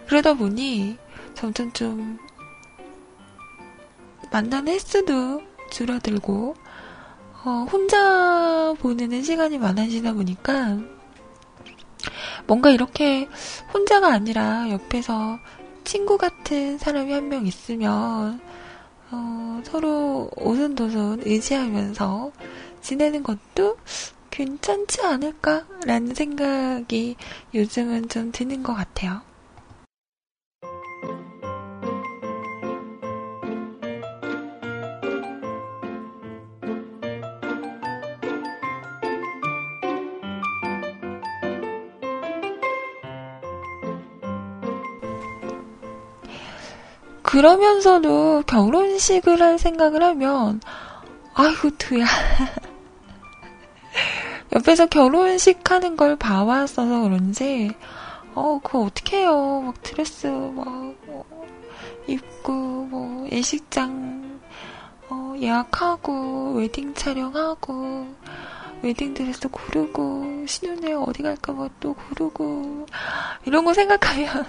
그러다 0.07 0.35
보니 0.35 0.97
점점 1.35 1.73
좀 1.73 2.19
만나는 4.31 4.73
횟수도 4.73 5.43
줄어들고 5.71 6.55
어, 7.45 7.67
혼자 7.71 8.75
보내는 8.79 9.23
시간이 9.23 9.59
많아지다 9.59 10.13
보니까 10.13 10.79
뭔가 12.47 12.71
이렇게 12.71 13.29
혼자가 13.73 14.09
아니라 14.13 14.69
옆에서 14.71 15.39
친구 15.85 16.19
같은 16.19 16.79
사람이 16.79 17.13
한 17.13 17.29
명 17.29 17.47
있으면 17.47 18.41
어, 19.11 19.61
서로 19.65 20.31
오손도손 20.37 21.23
의지하면서 21.25 22.33
지내는 22.81 23.23
것도 23.23 23.77
괜찮지 24.31 25.03
않을까라는 25.03 26.15
생각이 26.15 27.17
요즘은 27.55 28.09
좀 28.09 28.33
드는 28.33 28.63
것 28.63 28.75
같아요. 28.75 29.21
그러면서도 47.33 48.43
결혼식을 48.47 49.41
할 49.41 49.59
생각을 49.59 50.03
하면, 50.03 50.61
아이고, 51.33 51.71
두야. 51.79 52.05
옆에서 54.55 54.85
결혼식 54.85 55.71
하는 55.71 55.97
걸 55.97 56.17
봐왔어서 56.17 57.01
그런지, 57.01 57.71
어, 58.35 58.61
그거 58.63 58.81
어떻게 58.81 59.21
해요. 59.21 59.63
막 59.65 59.83
드레스, 59.83 60.27
막, 60.27 60.95
어, 61.07 61.25
입고, 62.07 62.53
뭐, 62.53 63.27
예식장, 63.33 64.39
어, 65.09 65.35
예약하고, 65.41 66.53
웨딩 66.57 66.93
촬영하고, 66.93 68.09
웨딩 68.83 69.15
드레스 69.15 69.49
고르고, 69.49 70.45
신혼여행 70.47 71.01
어디 71.01 71.23
갈까 71.23 71.53
뭐또 71.53 71.95
고르고, 71.95 72.85
이런 73.47 73.65
거 73.65 73.73
생각하면, 73.73 74.45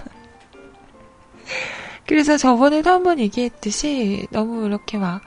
그래서 2.05 2.37
저번에도 2.37 2.89
한번 2.91 3.19
얘기했듯이 3.19 4.27
너무 4.31 4.65
이렇게 4.65 4.97
막 4.97 5.21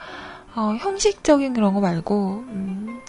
어, 0.55 0.75
형식적인 0.79 1.53
그런 1.53 1.73
거 1.73 1.79
말고 1.79 2.45
음, 2.47 3.01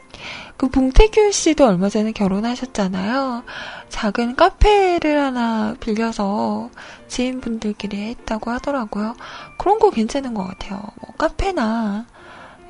그 0.56 0.68
봉태규 0.68 1.30
씨도 1.32 1.66
얼마 1.66 1.88
전에 1.88 2.12
결혼하셨잖아요. 2.12 3.44
작은 3.88 4.36
카페를 4.36 5.20
하나 5.20 5.74
빌려서 5.80 6.70
지인분들끼리 7.06 7.96
했다고 7.96 8.50
하더라고요. 8.50 9.14
그런 9.56 9.78
거 9.78 9.90
괜찮은 9.90 10.34
것 10.34 10.44
같아요. 10.44 10.82
뭐 11.00 11.14
카페나 11.16 12.06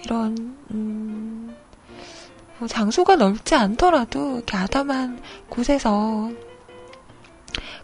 이런 0.04 0.56
음, 0.70 1.56
뭐 2.58 2.68
장소가 2.68 3.16
넓지 3.16 3.54
않더라도 3.54 4.36
이렇게 4.36 4.56
아담한 4.56 5.20
곳에서 5.48 6.30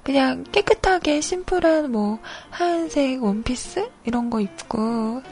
그냥 0.04 0.44
깨끗하게 0.52 1.20
심플한 1.22 1.90
뭐 1.90 2.18
하얀색 2.50 3.22
원피스 3.22 3.90
이런 4.04 4.28
거 4.28 4.40
입고 4.40 5.22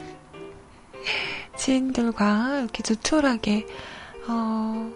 지인들과 1.55 2.59
이렇게 2.59 2.81
조촐하게 2.81 3.67
어 4.27 4.91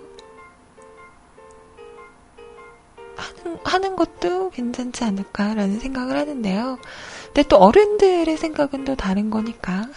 하는, 3.16 3.60
하는 3.64 3.96
것도 3.96 4.50
괜찮지 4.50 5.04
않을까라는 5.04 5.80
생각을 5.80 6.18
하는데요. 6.18 6.80
근데 7.28 7.44
또 7.44 7.58
어른들의 7.58 8.36
생각은 8.36 8.84
또 8.84 8.96
다른 8.96 9.30
거니까. 9.30 9.88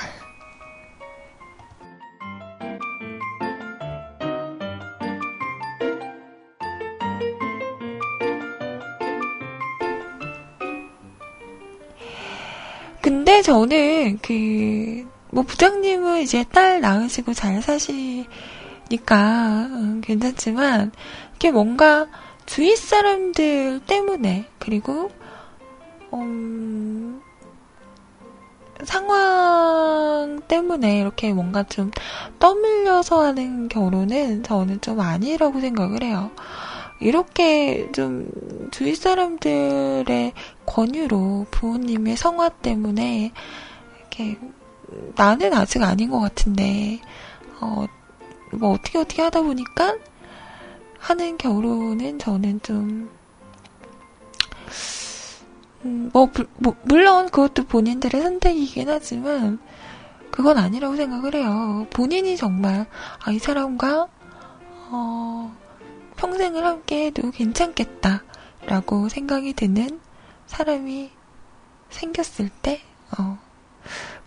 근데 13.30 13.42
저는 13.42 14.18
그, 14.22 15.08
뭐 15.30 15.44
부장님은 15.44 16.22
이제 16.22 16.44
딸 16.52 16.80
낳으시고 16.80 17.32
잘 17.32 17.62
사시니까 17.62 18.26
음, 19.70 20.00
괜찮지만, 20.04 20.90
이게 21.36 21.52
뭔가 21.52 22.08
주위 22.44 22.74
사람들 22.74 23.82
때문에, 23.86 24.48
그리고, 24.58 25.12
음, 26.12 27.22
상황 28.82 30.40
때문에 30.48 30.98
이렇게 30.98 31.32
뭔가 31.32 31.62
좀 31.62 31.92
떠밀려서 32.40 33.22
하는 33.26 33.68
결혼은 33.68 34.42
저는 34.42 34.80
좀 34.80 34.98
아니라고 34.98 35.60
생각을 35.60 36.02
해요. 36.02 36.32
이렇게 37.00 37.90
좀 37.92 38.30
주위 38.70 38.94
사람들의 38.94 40.32
권유로 40.66 41.46
부모님의 41.50 42.16
성화 42.16 42.50
때문에 42.50 43.32
이렇게 43.98 44.38
나는 45.16 45.54
아직 45.54 45.82
아닌 45.82 46.10
것 46.10 46.20
같은데 46.20 47.00
어, 47.60 47.86
뭐 48.52 48.72
어떻게 48.72 48.98
어떻게 48.98 49.22
하다 49.22 49.42
보니까 49.42 49.96
하는 50.98 51.38
결혼은 51.38 52.18
저는 52.18 52.60
좀 52.62 53.10
음, 55.84 56.10
뭐, 56.12 56.28
뭐, 56.58 56.76
물론 56.82 57.30
그것도 57.30 57.64
본인들의 57.64 58.20
선택이긴 58.20 58.90
하지만 58.90 59.58
그건 60.30 60.58
아니라고 60.58 60.96
생각을 60.96 61.34
해요. 61.34 61.86
본인이 61.90 62.36
정말 62.36 62.86
아, 63.24 63.30
이 63.32 63.38
사람과 63.38 64.08
어, 64.90 65.56
평생을 66.20 66.66
함께 66.66 67.06
해도 67.06 67.30
괜찮겠다 67.30 68.22
라고 68.66 69.08
생각이 69.08 69.54
드는 69.54 70.00
사람이 70.46 71.10
생겼을 71.88 72.50
때, 72.60 72.82
어, 73.18 73.38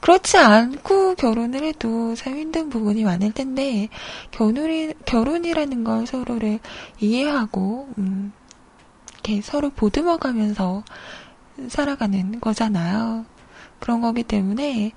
그렇지 0.02 0.38
않고 0.38 1.14
결혼을 1.14 1.64
해도 1.64 2.16
참 2.16 2.36
힘든 2.36 2.70
부분이 2.70 3.04
많을 3.04 3.32
텐데, 3.32 3.90
결혼이, 4.32 4.96
결혼이라는 5.06 5.84
걸 5.84 6.08
서로를 6.08 6.60
이해하고, 7.00 7.90
음, 8.00 8.34
이렇게 9.14 9.42
서로 9.42 9.70
보듬어 9.70 10.18
가면서 10.18 10.84
살아가는 11.68 12.42
거잖아요. 12.42 13.26
그런 13.80 14.02
거기 14.02 14.24
때문에, 14.24 14.94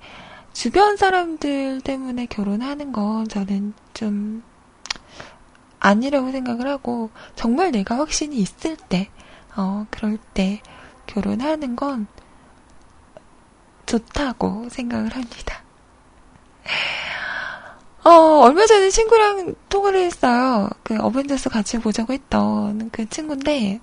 주변 0.51 0.97
사람들 0.97 1.81
때문에 1.81 2.25
결혼하는 2.25 2.91
건 2.91 3.27
저는 3.27 3.75
좀 3.93 4.41
아니라고 5.87 6.31
생각을 6.31 6.67
하고, 6.67 7.09
정말 7.35 7.71
내가 7.71 7.97
확신이 7.97 8.37
있을 8.37 8.75
때, 8.75 9.09
어, 9.55 9.85
그럴 9.89 10.17
때 10.33 10.61
결혼하는 11.05 11.75
건 11.75 12.07
좋다고 13.85 14.69
생각을 14.69 15.15
합니다. 15.15 15.63
어, 18.03 18.09
얼마 18.41 18.65
전에 18.65 18.89
친구랑 18.89 19.55
통화를 19.69 20.01
했어요. 20.01 20.69
그 20.83 20.97
어벤져스 20.97 21.49
같이 21.49 21.77
보자고 21.79 22.13
했던 22.13 22.89
그 22.91 23.07
친구인데, 23.09 23.81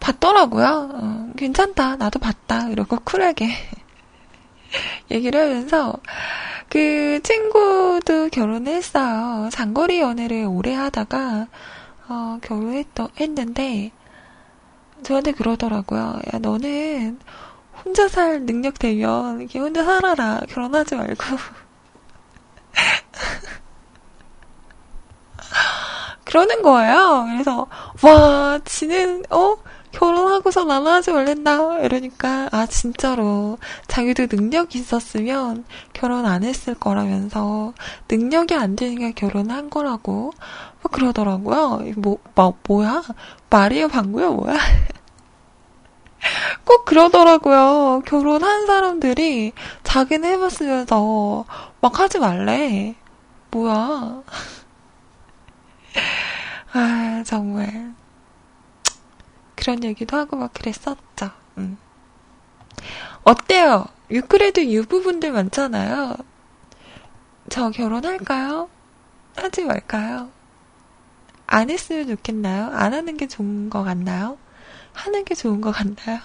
봤더라고요. 0.00 0.90
어, 0.92 1.32
괜찮다. 1.36 1.96
나도 1.96 2.18
봤다. 2.18 2.68
이러고 2.68 2.98
쿨하게 3.04 3.48
얘기를 5.10 5.40
하면서, 5.40 5.94
그 6.68 7.20
친구도 7.22 8.28
결혼을 8.30 8.72
했어요. 8.72 9.48
장거리 9.52 10.00
연애를 10.00 10.46
오래 10.48 10.74
하다가, 10.74 11.46
어, 12.08 12.38
결혼했는데, 12.42 13.92
저한테 15.02 15.32
그러더라고요. 15.32 16.20
야, 16.32 16.38
너는 16.38 17.18
혼자 17.84 18.08
살 18.08 18.46
능력 18.46 18.78
되면 18.78 19.40
이렇게 19.40 19.58
혼자 19.58 19.84
살아라. 19.84 20.40
결혼하지 20.48 20.94
말고. 20.94 21.24
그러는 26.24 26.62
거예요. 26.62 27.26
그래서, 27.30 27.66
와, 28.02 28.58
지는, 28.64 29.24
어? 29.30 29.56
결혼하고서 29.92 30.68
하지 30.68 31.12
말랬다. 31.12 31.78
이러니까, 31.80 32.48
아, 32.50 32.66
진짜로. 32.66 33.58
자기도 33.86 34.26
능력이 34.30 34.78
있었으면 34.78 35.64
결혼 35.92 36.26
안 36.26 36.44
했을 36.44 36.74
거라면서, 36.74 37.74
능력이 38.10 38.54
안 38.54 38.74
되니까 38.74 39.12
결혼한 39.14 39.70
거라고. 39.70 40.32
뭐 40.82 40.90
그러더라고요. 40.90 41.92
뭐, 41.96 42.18
뭐, 42.34 42.58
뭐야? 42.66 43.02
말이에요, 43.50 43.88
방구야, 43.88 44.30
뭐야? 44.30 44.56
꼭 46.64 46.84
그러더라고요. 46.84 48.02
결혼한 48.06 48.66
사람들이 48.66 49.52
자기는 49.82 50.28
해봤으면서 50.28 51.44
막 51.80 52.00
하지 52.00 52.18
말래. 52.18 52.94
뭐야. 53.50 54.22
아, 56.72 57.22
정말. 57.26 57.94
그런 59.62 59.84
얘기도 59.84 60.16
하고 60.16 60.36
막 60.36 60.52
그랬었죠. 60.52 61.30
음. 61.56 61.78
어때요? 63.22 63.86
유크레도 64.10 64.64
유부분들 64.64 65.30
많잖아요. 65.30 66.16
저 67.48 67.70
결혼할까요? 67.70 68.68
하지 69.36 69.62
말까요? 69.62 70.30
안 71.46 71.70
했으면 71.70 72.08
좋겠나요? 72.08 72.72
안 72.72 72.92
하는 72.92 73.16
게 73.16 73.28
좋은 73.28 73.70
것 73.70 73.84
같나요? 73.84 74.36
하는 74.94 75.24
게 75.24 75.36
좋은 75.36 75.60
것 75.60 75.70
같나요? 75.70 76.18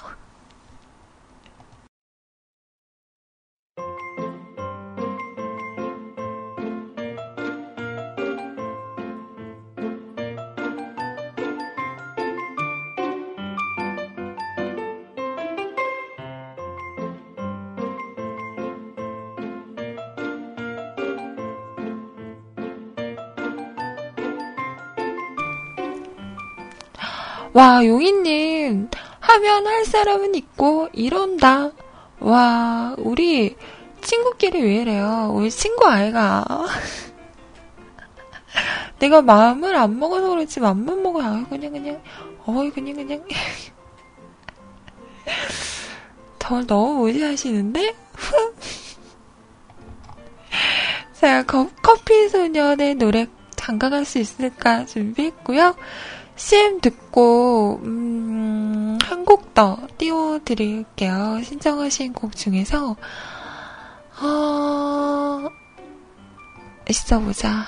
와, 27.58 27.84
용인님, 27.84 28.88
하면 29.20 29.66
할 29.66 29.84
사람은 29.84 30.36
있고, 30.36 30.90
이런다. 30.94 31.72
와, 32.20 32.94
우리 33.00 33.56
친구끼리 34.00 34.62
왜 34.62 34.76
이래요? 34.82 35.32
우리 35.34 35.50
친구 35.50 35.88
아이가. 35.88 36.46
내가 39.00 39.24
마음을 39.24 39.76
안 39.76 39.98
먹어서 39.98 40.30
그렇지, 40.30 40.60
맘만 40.60 41.02
먹어. 41.02 41.24
아, 41.24 41.44
그냥, 41.50 41.72
그냥, 41.72 42.00
어이, 42.46 42.70
그냥, 42.70 42.94
그냥. 42.94 43.24
저 46.38 46.62
너무 46.62 47.00
무시하시는데? 47.00 47.96
자, 51.20 51.44
커피 51.44 52.30
소년의 52.30 52.96
노래 52.96 53.26
장가갈 53.56 54.06
수 54.06 54.20
있을까 54.20 54.86
준비했고요. 54.86 55.76
CM 56.38 56.80
듣고 56.82 57.80
음, 57.84 58.98
한곡 59.02 59.56
더 59.56 59.80
띄워드릴게요. 59.98 61.42
신청하신 61.44 62.14
곡 62.14 62.36
중에서 62.36 62.96
어, 64.22 65.50
있어보자. 66.88 67.66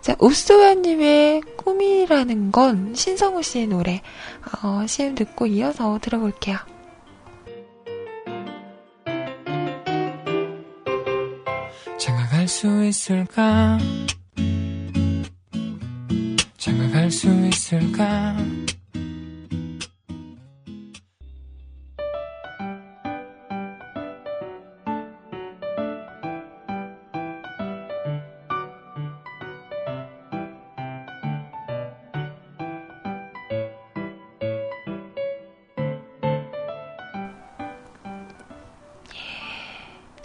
자, 0.00 0.14
우스와님의 0.20 1.40
꿈이라는 1.56 2.52
건 2.52 2.94
신성우 2.94 3.42
씨의 3.42 3.66
노래 3.66 4.00
어, 4.62 4.86
CM 4.86 5.16
듣고 5.16 5.46
이어서 5.46 5.98
들어볼게요. 6.00 6.56
장가갈 11.98 12.46
수 12.46 12.84
있을까? 12.84 13.78
장가갈 16.58 17.10
수 17.10 17.28
있을까? 17.48 18.36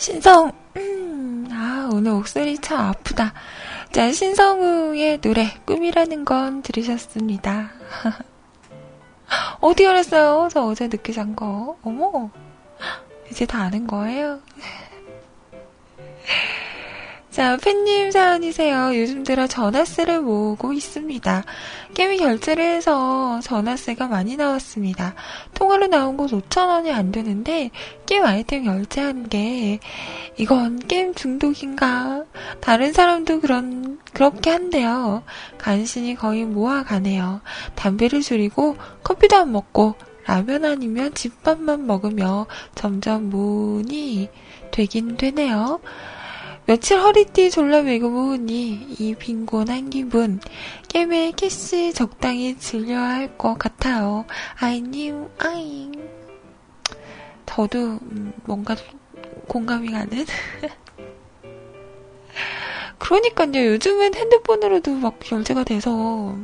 신성, 0.02 0.52
음, 0.78 1.48
아, 1.52 1.88
오늘 1.94 2.14
목소리 2.14 2.58
참 2.58 2.80
아프다. 2.80 3.32
자, 3.92 4.10
신성우의 4.10 5.20
노래, 5.20 5.54
꿈이라는 5.66 6.24
건 6.24 6.62
들으셨습니다. 6.62 7.72
어디 9.60 9.86
알았어요? 9.86 10.48
저 10.50 10.64
어제 10.64 10.88
늦게 10.88 11.12
잔 11.12 11.36
거. 11.36 11.78
어머, 11.84 12.30
이제 13.30 13.46
다 13.46 13.64
아는 13.64 13.88
거예요? 13.88 14.40
자, 17.42 17.58
팬님 17.58 18.12
사연이세요. 18.12 18.96
요즘 18.96 19.24
들어 19.24 19.48
전화세를 19.48 20.22
모으고 20.22 20.74
있습니다. 20.74 21.44
게임이 21.96 22.18
결제를 22.18 22.64
해서 22.64 23.40
전화세가 23.42 24.08
많이 24.10 24.36
나왔습니다. 24.38 25.16
통화로 25.56 25.88
나온 25.88 26.18
곳 26.18 26.30
5천원이 26.30 26.92
안 26.92 27.12
되는데, 27.12 27.72
게임 28.06 28.26
아이템 28.26 28.66
결제한 28.66 29.28
게, 29.28 29.80
이건 30.38 30.78
게임 30.78 31.16
중독인가? 31.16 32.26
다른 32.60 32.94
사람도 32.94 33.40
그런, 33.40 33.98
그렇게 34.14 34.52
한대요. 34.52 35.24
간신히 35.58 36.14
거의 36.14 36.46
모아가네요. 36.46 37.42
담배를 37.74 38.22
줄이고, 38.22 38.76
커피도 39.02 39.36
안 39.38 39.52
먹고, 39.52 39.96
라면 40.28 40.64
아니면 40.64 41.12
집밥만 41.16 41.88
먹으며 41.88 42.46
점점 42.76 43.30
문이 43.30 44.30
되긴 44.70 45.18
되네요. 45.18 45.80
며칠 46.72 46.98
허리띠 47.02 47.52
졸라 47.52 47.82
매고 47.82 48.10
모으니 48.10 48.96
이 48.98 49.14
빈곤한 49.14 49.90
기분. 49.90 50.40
게임에 50.88 51.34
캐시 51.36 51.94
적당히 51.94 52.58
즐려야 52.58 53.10
할 53.10 53.38
것 53.38 53.60
같아요. 53.60 54.24
아이님 54.58 55.28
아잉 55.38 55.92
저도 57.46 57.78
음, 57.78 58.32
뭔가 58.46 58.78
공감이 59.50 59.92
가는? 59.92 60.26
그러니까요. 63.00 63.66
요즘은 63.74 64.16
핸드폰으로도 64.16 64.94
막 64.94 65.20
결제가 65.20 65.66
돼서 65.66 66.38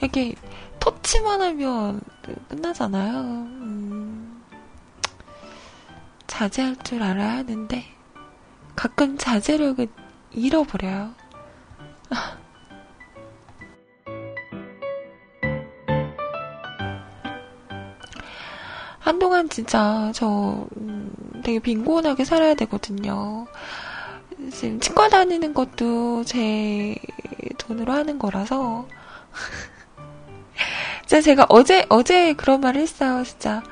이렇게 0.00 0.36
터치만 0.78 1.42
하면 1.42 2.00
끝나잖아요. 2.50 3.18
음, 3.18 4.44
자제할 6.28 6.76
줄 6.84 7.02
알아야 7.02 7.38
하는데 7.38 7.93
가끔 8.76 9.16
자제력을 9.18 9.88
잃어버려요. 10.32 11.14
한동안 18.98 19.48
진짜 19.50 20.10
저 20.14 20.66
음, 20.78 21.12
되게 21.44 21.58
빈곤하게 21.58 22.24
살아야 22.24 22.54
되거든요. 22.54 23.46
지금 24.50 24.80
치과 24.80 25.08
다니는 25.08 25.52
것도 25.52 26.24
제 26.24 26.96
돈으로 27.58 27.92
하는 27.92 28.18
거라서 28.18 28.88
진짜 31.06 31.20
제가 31.20 31.46
어제 31.50 31.84
어제 31.90 32.32
그런 32.32 32.60
말을 32.62 32.80
했어요. 32.80 33.22
진짜 33.24 33.62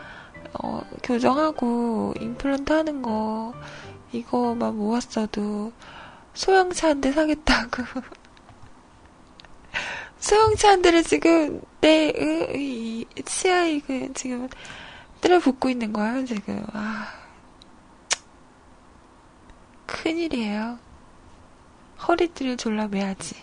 어, 0.62 0.82
교정하고 1.03 2.14
임플란트 2.20 2.72
하는 2.72 3.00
거 3.00 3.55
이거만 4.12 4.76
모았어도 4.76 5.72
소형차 6.34 6.88
한 6.90 7.00
대 7.00 7.12
사겠다고. 7.12 7.82
소형차 10.18 10.70
한 10.70 10.82
대를 10.82 11.02
지금 11.02 11.60
내 11.80 12.10
이, 12.54 13.04
치아에 13.24 13.80
그 13.80 14.12
지금 14.14 14.48
뜰을 15.20 15.40
붓고 15.40 15.68
있는 15.68 15.92
거예요 15.92 16.24
지금. 16.24 16.64
아 16.72 17.08
큰일이에요. 19.86 20.78
허리띠를 22.08 22.56
졸라 22.56 22.88
매야지. 22.88 23.36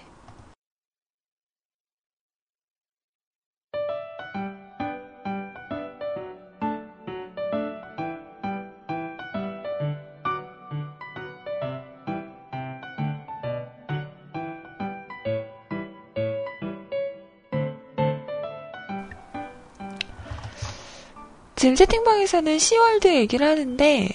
지금 21.59 21.75
채팅방에서는 21.75 22.57
시월드 22.57 23.13
얘기를 23.13 23.45
하는데, 23.45 24.07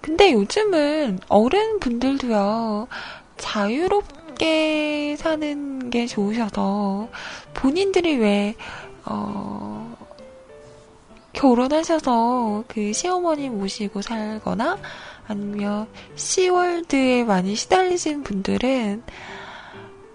근데 0.00 0.32
요즘은 0.32 1.20
어른분들도요, 1.28 2.88
자유롭게 3.36 5.14
사는 5.16 5.90
게 5.90 6.06
좋으셔서, 6.08 7.08
본인들이 7.54 8.16
왜, 8.16 8.56
어, 9.04 9.96
결혼하셔서 11.34 12.64
그 12.66 12.92
시어머니 12.92 13.48
모시고 13.48 14.02
살거나, 14.02 14.76
아니면 15.28 15.86
시월드에 16.16 17.22
많이 17.22 17.54
시달리신 17.54 18.24
분들은, 18.24 19.04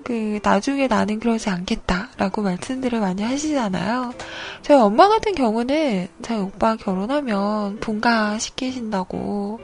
그 0.04 0.40
나중에 0.44 0.88
나는 0.88 1.20
그러지 1.20 1.50
않겠다라고 1.50 2.42
말씀들을 2.42 3.00
많이 3.00 3.24
하시잖아요. 3.24 4.14
저희 4.62 4.78
엄마 4.78 5.08
같은 5.08 5.34
경우는 5.34 6.08
저희 6.22 6.40
오빠 6.40 6.76
결혼하면 6.76 7.80
분가 7.80 8.38
시키신다고 8.40 9.60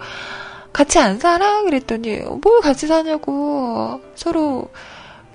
같이 0.72 1.00
안 1.00 1.20
살아 1.20 1.64
그랬더니 1.64 2.18
뭘 2.42 2.62
같이 2.62 2.88
사냐고 2.88 4.02
서로 4.16 4.70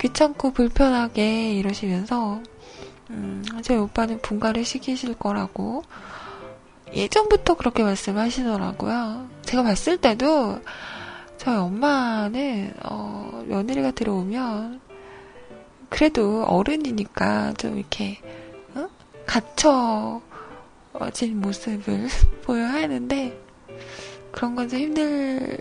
귀찮고 0.00 0.52
불편하게 0.52 1.54
이러시면서 1.54 2.40
음, 3.10 3.44
저희 3.62 3.78
오빠는 3.78 4.20
분가를 4.20 4.64
시키실 4.64 5.14
거라고 5.14 5.82
예전부터 6.94 7.54
그렇게 7.54 7.82
말씀하시더라고요. 7.82 9.28
제가 9.42 9.62
봤을 9.62 9.96
때도 9.96 10.60
저희 11.36 11.56
엄마는 11.56 12.72
어, 12.84 13.42
며느리가 13.46 13.90
들어오면 13.90 14.80
그래도 15.88 16.44
어른이니까 16.44 17.54
좀 17.54 17.78
이렇게 17.78 18.18
어? 18.74 18.88
갇혀진 19.26 21.40
모습을 21.40 22.08
보여야 22.44 22.72
하는데 22.72 23.40
그런 24.32 24.54
건 24.56 24.68
좀 24.68 24.80
힘들 24.80 25.58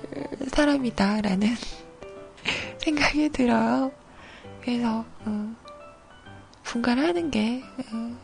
사람이다라는 0.48 1.48
생각이 2.84 3.30
들어요. 3.30 3.92
그래서 4.62 5.06
어, 5.26 5.56
분가를 6.64 7.08
하는 7.08 7.30
게 7.30 7.64
어, 7.92 8.18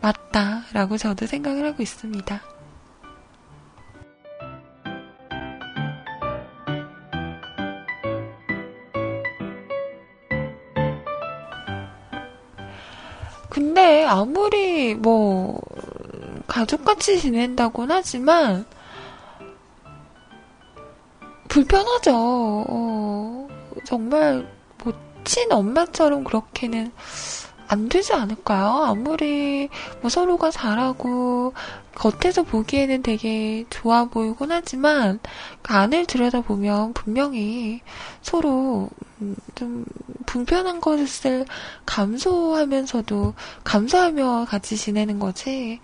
맞다라고 0.00 0.96
저도 0.96 1.26
생각을 1.26 1.66
하고 1.66 1.82
있습니다. 1.82 2.40
근데 13.80 14.04
아무리 14.04 14.94
뭐 14.94 15.58
가족같이 16.46 17.18
지낸다곤 17.18 17.90
하지만 17.90 18.66
불편하죠. 21.48 22.12
어, 22.14 23.48
정말 23.86 24.46
뭐 24.84 24.92
친엄마처럼 25.24 26.24
그렇게는 26.24 26.92
안 27.70 27.88
되지 27.88 28.12
않을까요? 28.14 28.82
아무리 28.82 29.68
뭐 30.00 30.10
서로가 30.10 30.50
잘하고 30.50 31.54
겉에서 31.94 32.42
보기에는 32.42 33.04
되게 33.04 33.64
좋아 33.70 34.06
보이곤 34.06 34.50
하지만 34.50 35.20
그 35.62 35.72
안을 35.72 36.06
들여다보면 36.06 36.94
분명히 36.94 37.80
서로 38.22 38.90
음, 39.20 39.36
좀 39.54 39.84
불편한 40.26 40.80
것을 40.80 41.46
감소하면서도 41.86 43.34
감소하며 43.62 44.46
같이 44.48 44.76
지내는 44.76 45.20
거지. 45.20 45.78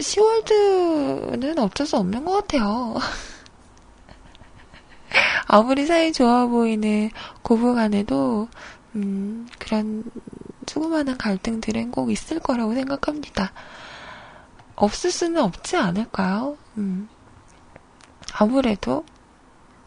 시월드는 0.00 1.58
어쩔 1.58 1.86
수 1.86 1.98
없는 1.98 2.24
것 2.24 2.32
같아요. 2.32 2.94
아무리 5.48 5.84
사이 5.84 6.14
좋아 6.14 6.46
보이는 6.46 7.10
고부 7.42 7.74
간에도 7.74 8.48
음, 8.94 9.46
그런 9.58 10.02
조그마한 10.66 11.16
갈등들은 11.16 11.90
꼭 11.90 12.10
있을 12.10 12.40
거라고 12.40 12.74
생각합니다. 12.74 13.52
없을 14.74 15.10
수는 15.10 15.40
없지 15.42 15.76
않을까요? 15.76 16.58
음. 16.76 17.08
아무래도 18.34 19.04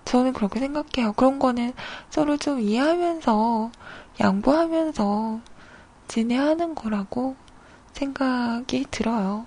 저는 0.06 0.34
그렇게 0.34 0.60
생각해요. 0.60 1.14
그런 1.14 1.38
거는 1.38 1.74
서로 2.10 2.38
좀 2.38 2.60
이해하면서 2.60 3.72
양보하면서 4.20 5.40
지내야 6.08 6.42
하는 6.42 6.74
거라고 6.74 7.36
생각이 7.94 8.86
들어요. 8.90 9.46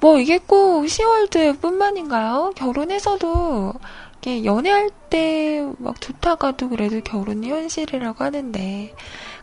뭐 0.00 0.18
이게 0.18 0.38
꼭 0.38 0.84
10월드 0.84 1.60
뿐만인가요? 1.60 2.52
결혼해서도 2.56 3.74
이게 4.20 4.44
연애할 4.44 4.90
때 5.10 5.48
막 5.78 6.00
좋다가도 6.00 6.68
그래도 6.70 7.00
결혼이 7.00 7.48
현실이라고 7.48 8.24
하는데 8.24 8.94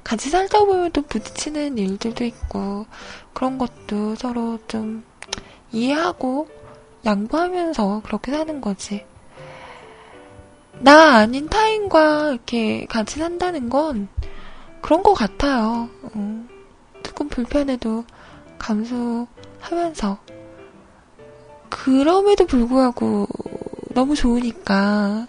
같이 0.03 0.29
살다 0.29 0.59
보면 0.65 0.91
또 0.91 1.01
부딪히는 1.01 1.77
일들도 1.77 2.23
있고 2.25 2.85
그런 3.33 3.57
것도 3.57 4.15
서로 4.15 4.59
좀 4.67 5.03
이해하고 5.71 6.47
양보하면서 7.05 8.01
그렇게 8.03 8.31
사는 8.31 8.61
거지. 8.61 9.05
나 10.79 11.17
아닌 11.17 11.47
타인과 11.47 12.31
이렇게 12.31 12.85
같이 12.87 13.19
산다는 13.19 13.69
건 13.69 14.07
그런 14.81 15.03
것 15.03 15.13
같아요. 15.13 15.89
어, 16.03 16.45
조금 17.03 17.29
불편해도 17.29 18.03
감수하면서. 18.59 20.34
그럼에도 21.75 22.45
불구하고 22.45 23.27
너무 23.93 24.15
좋으니까 24.15 25.27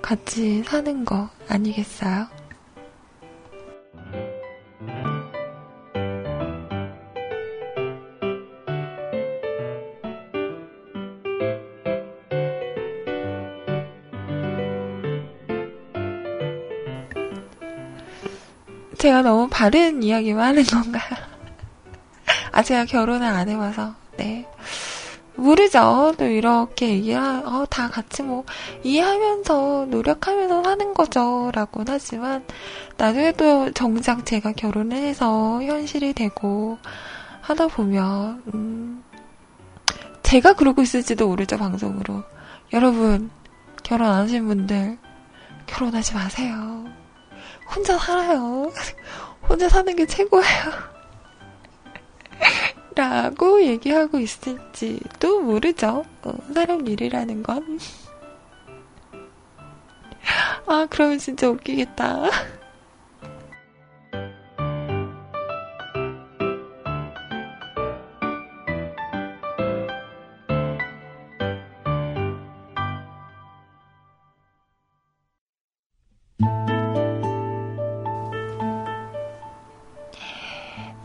같이 0.00 0.62
사는 0.64 1.04
거 1.04 1.28
아니겠어요? 1.48 2.26
제가 18.96 19.22
너무 19.22 19.48
바른 19.50 20.02
이야기만 20.02 20.46
하는 20.46 20.64
건가요? 20.64 21.18
아, 22.50 22.62
제가 22.62 22.86
결혼을 22.86 23.26
안 23.26 23.48
해봐서, 23.48 23.94
네. 24.16 24.46
모르죠. 25.40 26.14
또 26.18 26.26
이렇게 26.26 26.90
얘기를, 26.90 27.18
어, 27.18 27.66
다 27.68 27.88
같이 27.88 28.22
뭐, 28.22 28.44
이해하면서, 28.82 29.86
노력하면서 29.88 30.62
사는 30.62 30.94
거죠. 30.94 31.50
라고 31.54 31.82
하지만, 31.86 32.44
나중에 32.96 33.32
또 33.32 33.72
정작 33.72 34.26
제가 34.26 34.52
결혼을 34.52 34.96
해서 34.98 35.62
현실이 35.62 36.12
되고, 36.12 36.78
하다 37.40 37.68
보면, 37.68 38.42
음, 38.54 39.02
제가 40.22 40.52
그러고 40.52 40.82
있을지도 40.82 41.28
모르죠, 41.28 41.56
방송으로. 41.56 42.22
여러분, 42.72 43.30
결혼 43.82 44.08
안 44.08 44.22
하신 44.24 44.46
분들, 44.46 44.98
결혼하지 45.66 46.14
마세요. 46.14 46.84
혼자 47.74 47.96
살아요. 47.98 48.70
혼자 49.48 49.68
사는 49.68 49.96
게 49.96 50.06
최고예요. 50.06 50.90
라고 53.00 53.62
얘기하고 53.62 54.18
있을지도 54.18 55.40
모르죠. 55.40 56.04
어, 56.22 56.32
사람 56.52 56.86
일이라는 56.86 57.42
건. 57.42 57.78
아, 60.66 60.86
그러면 60.90 61.18
진짜 61.18 61.48
웃기겠다. 61.48 62.28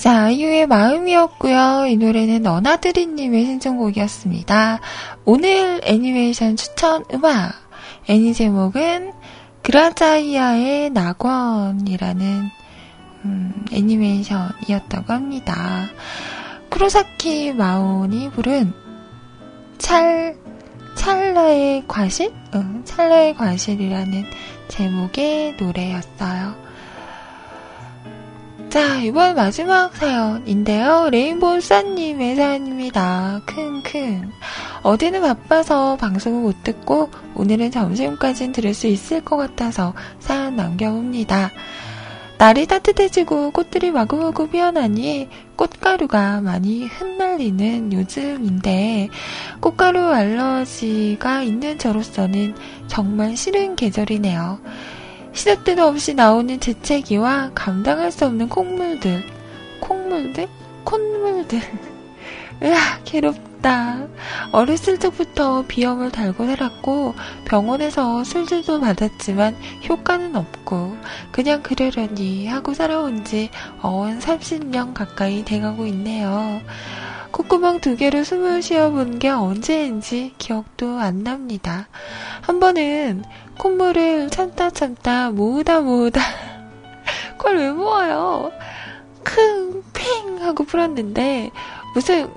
자, 0.06 0.26
아이유의 0.26 0.68
마음이었고요. 0.68 1.88
이 1.88 1.98
노래는 1.98 2.44
너나드리님의 2.44 3.44
신청곡이었습니다. 3.44 4.80
오늘 5.26 5.82
애니메이션 5.84 6.56
추천 6.56 7.04
음악. 7.12 7.54
애니 8.08 8.36
제목은 8.36 9.14
그라자이아의 9.64 10.92
낙원이라는 10.92 12.50
음, 13.26 13.66
애니메이션이었다고 13.72 15.12
합니다. 15.12 15.88
쿠로사키 16.70 17.54
마온이 17.54 18.30
부른 18.30 18.74
찰 19.80 20.38
찰나의 20.94 21.86
과실? 21.88 22.32
응, 22.54 22.84
찰나의 22.86 23.34
과실이라는 23.34 24.24
제목의 24.68 25.56
노래였어요. 25.60 26.65
자, 28.76 28.98
이번 28.98 29.36
마지막 29.36 29.96
사연인데요. 29.96 31.10
레인보우 31.10 31.62
싸님의 31.62 32.36
사연입니다. 32.36 33.40
킁킁. 33.46 34.30
어디는 34.84 35.22
바빠서 35.22 35.96
방송을 35.96 36.42
못 36.42 36.62
듣고 36.62 37.10
오늘은 37.36 37.72
점심까진 37.72 38.52
들을 38.52 38.74
수 38.74 38.88
있을 38.88 39.24
것 39.24 39.38
같아서 39.38 39.94
사연 40.20 40.58
남겨봅니다. 40.58 41.52
날이 42.38 42.68
따뜻해지고 42.68 43.52
꽃들이 43.52 43.92
마구마구 43.92 44.50
피어나니 44.50 45.30
꽃가루가 45.56 46.42
많이 46.42 46.86
흩날리는 46.86 47.94
요즘인데 47.94 49.08
꽃가루 49.62 50.02
알러지가 50.02 51.44
있는 51.44 51.80
저로서는 51.80 52.54
정말 52.88 53.38
싫은 53.38 53.78
계절이네요. 53.78 54.60
시도 55.36 55.62
때도 55.64 55.86
없이 55.86 56.14
나오는 56.14 56.60
재채기와 56.62 57.52
감당할 57.54 58.10
수 58.10 58.26
없는 58.26 58.48
콩물들. 58.48 59.22
콩물들? 59.82 60.48
콧물들. 60.86 61.60
으아, 62.64 63.02
괴롭다. 63.04 64.08
어렸을 64.54 64.98
적부터 64.98 65.66
비염을 65.68 66.12
달고 66.12 66.46
살았고 66.46 67.16
병원에서 67.44 68.24
술들도 68.24 68.80
받았지만 68.80 69.58
효과는 69.90 70.38
없고 70.38 70.96
그냥 71.34 71.62
그러려니 71.62 72.48
하고 72.48 72.74
살아온 72.74 73.26
지언 73.26 73.50
30년 73.82 74.94
가까이 74.94 75.44
돼가고 75.44 75.86
있네요. 75.88 76.62
콧구멍 77.36 77.82
두 77.82 77.98
개로 77.98 78.24
숨을 78.24 78.62
쉬어본 78.62 79.20
게 79.20 79.28
언제인지 79.28 80.36
기억도 80.38 80.98
안 81.00 81.26
납니다. 81.26 81.90
한 82.40 82.62
번은 82.62 83.26
콧물을 83.58 84.30
참다 84.30 84.70
참다 84.72 85.32
모으다 85.32 85.82
모으다 85.82 86.22
그걸 87.38 87.58
왜 87.58 87.72
모아요? 87.72 88.52
킁, 89.24 89.84
팽 89.94 90.42
하고 90.42 90.64
풀었는데 90.64 91.52
무슨 91.94 92.30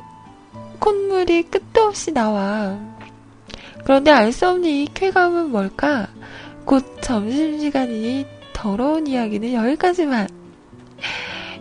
콧물이 0.79 1.45
끝도 1.45 1.83
없이 1.83 2.13
나와. 2.13 2.79
그런데 3.85 4.11
알 4.11 4.33
수 4.33 4.49
없는 4.49 4.69
이 4.69 4.89
쾌감은 4.93 5.51
뭘까? 5.51 6.09
곧 6.65 6.85
점심시간이니 7.03 8.27
더러운 8.53 9.07
이야기는 9.07 9.53
여기까지만. 9.53 10.29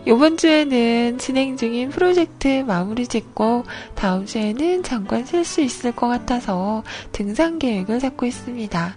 이번 0.08 0.38
주에는 0.38 1.18
진행 1.18 1.58
중인 1.58 1.90
프로젝트 1.90 2.64
마무리 2.66 3.06
짓고 3.06 3.64
다음 3.94 4.24
주에는 4.24 4.82
잠깐 4.82 5.26
쉴 5.26 5.44
수 5.44 5.60
있을 5.60 5.92
것 5.92 6.08
같아서 6.08 6.82
등산 7.12 7.58
계획을 7.58 7.98
잡고 7.98 8.24
있습니다. 8.24 8.96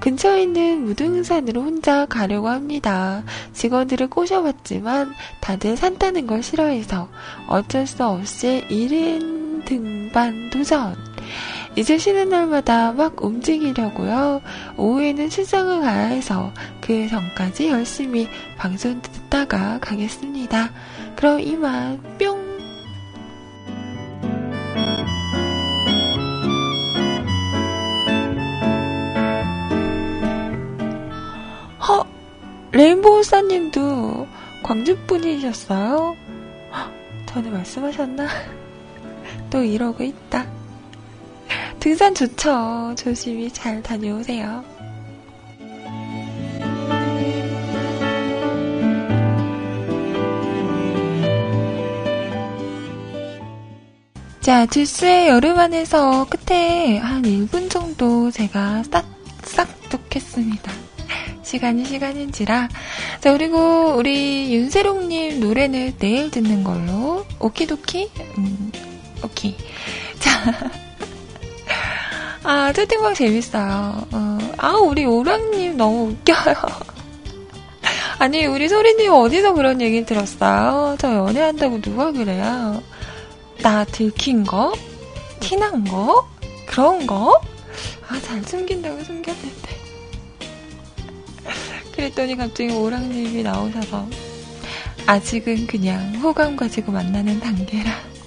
근처에 0.00 0.42
있는 0.42 0.84
무등산으로 0.84 1.62
혼자 1.62 2.06
가려고 2.06 2.48
합니다. 2.48 3.22
직원들을 3.52 4.10
꼬셔봤지만 4.10 5.14
다들 5.38 5.76
산 5.76 5.96
타는 5.96 6.26
걸 6.26 6.42
싫어해서 6.42 7.08
어쩔 7.46 7.86
수 7.86 8.04
없이 8.04 8.64
1인 8.68 9.64
등반 9.64 10.50
도전. 10.50 11.07
이제 11.78 11.96
쉬는 11.96 12.30
날마다 12.30 12.90
막 12.90 13.22
움직이려고요. 13.22 14.42
오후에는 14.76 15.30
출장을 15.30 15.80
가야 15.80 16.06
해서 16.06 16.52
그 16.80 17.06
전까지 17.06 17.68
열심히 17.68 18.28
방송 18.56 19.00
듣다가 19.00 19.78
가겠습니다. 19.78 20.72
그럼 21.14 21.38
이만 21.38 22.02
뿅! 22.18 22.48
허! 31.78 32.04
레인보우 32.72 33.22
사님도 33.22 34.26
광주 34.64 34.98
분이셨어요? 35.06 36.16
전에 37.26 37.50
말씀하셨나? 37.50 38.26
또 39.50 39.62
이러고 39.62 40.02
있다. 40.02 40.57
등산 41.80 42.14
좋죠. 42.14 42.94
조심히 42.96 43.50
잘 43.50 43.82
다녀오세요. 43.82 44.64
자, 54.40 54.64
듀스의 54.64 55.28
여름 55.28 55.58
안에서 55.58 56.26
끝에 56.26 56.96
한 56.96 57.22
1분 57.22 57.70
정도 57.70 58.30
제가 58.30 58.82
싹 58.90 59.04
싹둑 59.42 60.16
했습니다. 60.16 60.72
시간이 61.42 61.84
시간인지라. 61.84 62.68
자, 63.20 63.32
그리고 63.32 63.94
우리 63.96 64.54
윤세롱님 64.54 65.40
노래는 65.40 65.98
내일 65.98 66.30
듣는 66.30 66.64
걸로. 66.64 67.26
오키도키? 67.40 68.10
음, 68.38 68.72
오케이. 69.22 69.54
자. 70.18 70.30
아, 72.44 72.72
채팅방 72.72 73.14
재밌어요. 73.14 74.06
어, 74.12 74.38
아, 74.56 74.72
우리 74.76 75.04
오랑님 75.04 75.76
너무 75.76 76.10
웃겨요. 76.10 76.54
아니, 78.18 78.46
우리 78.46 78.68
소리님 78.68 79.12
어디서 79.12 79.54
그런 79.54 79.80
얘기 79.80 80.04
들었어요? 80.04 80.96
저 80.98 81.12
연애한다고 81.12 81.80
누가 81.80 82.10
그래요? 82.12 82.82
나 83.62 83.84
들킨 83.84 84.44
거? 84.44 84.72
티난 85.40 85.84
거? 85.84 86.28
그런 86.66 87.06
거? 87.06 87.40
아, 88.08 88.20
잘 88.20 88.42
숨긴다고 88.42 89.02
숨겼는데. 89.04 89.78
그랬더니 91.94 92.36
갑자기 92.36 92.70
오랑님이 92.72 93.42
나오셔서 93.42 94.06
아직은 95.06 95.66
그냥 95.66 96.14
호감 96.16 96.56
가지고 96.56 96.92
만나는 96.92 97.40
단계라. 97.40 98.17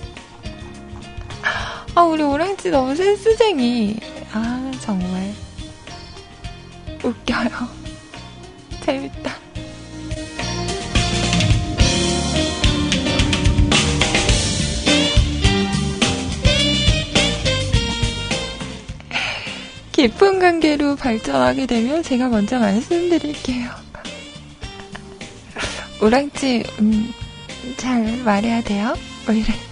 아, 1.93 2.03
우리 2.03 2.23
오랑지 2.23 2.69
너무 2.69 2.95
센스쟁이. 2.95 3.97
아, 4.31 4.71
정말. 4.79 5.33
웃겨요. 7.03 7.49
재밌다. 8.85 9.35
깊은 19.91 20.39
관계로 20.39 20.95
발전하게 20.95 21.65
되면 21.65 22.01
제가 22.01 22.29
먼저 22.29 22.57
말씀드릴게요. 22.57 23.69
오랑지, 26.01 26.63
음, 26.79 27.13
잘 27.75 28.17
말해야 28.23 28.61
돼요? 28.63 28.95
왜 29.27 29.39
이래? 29.39 29.70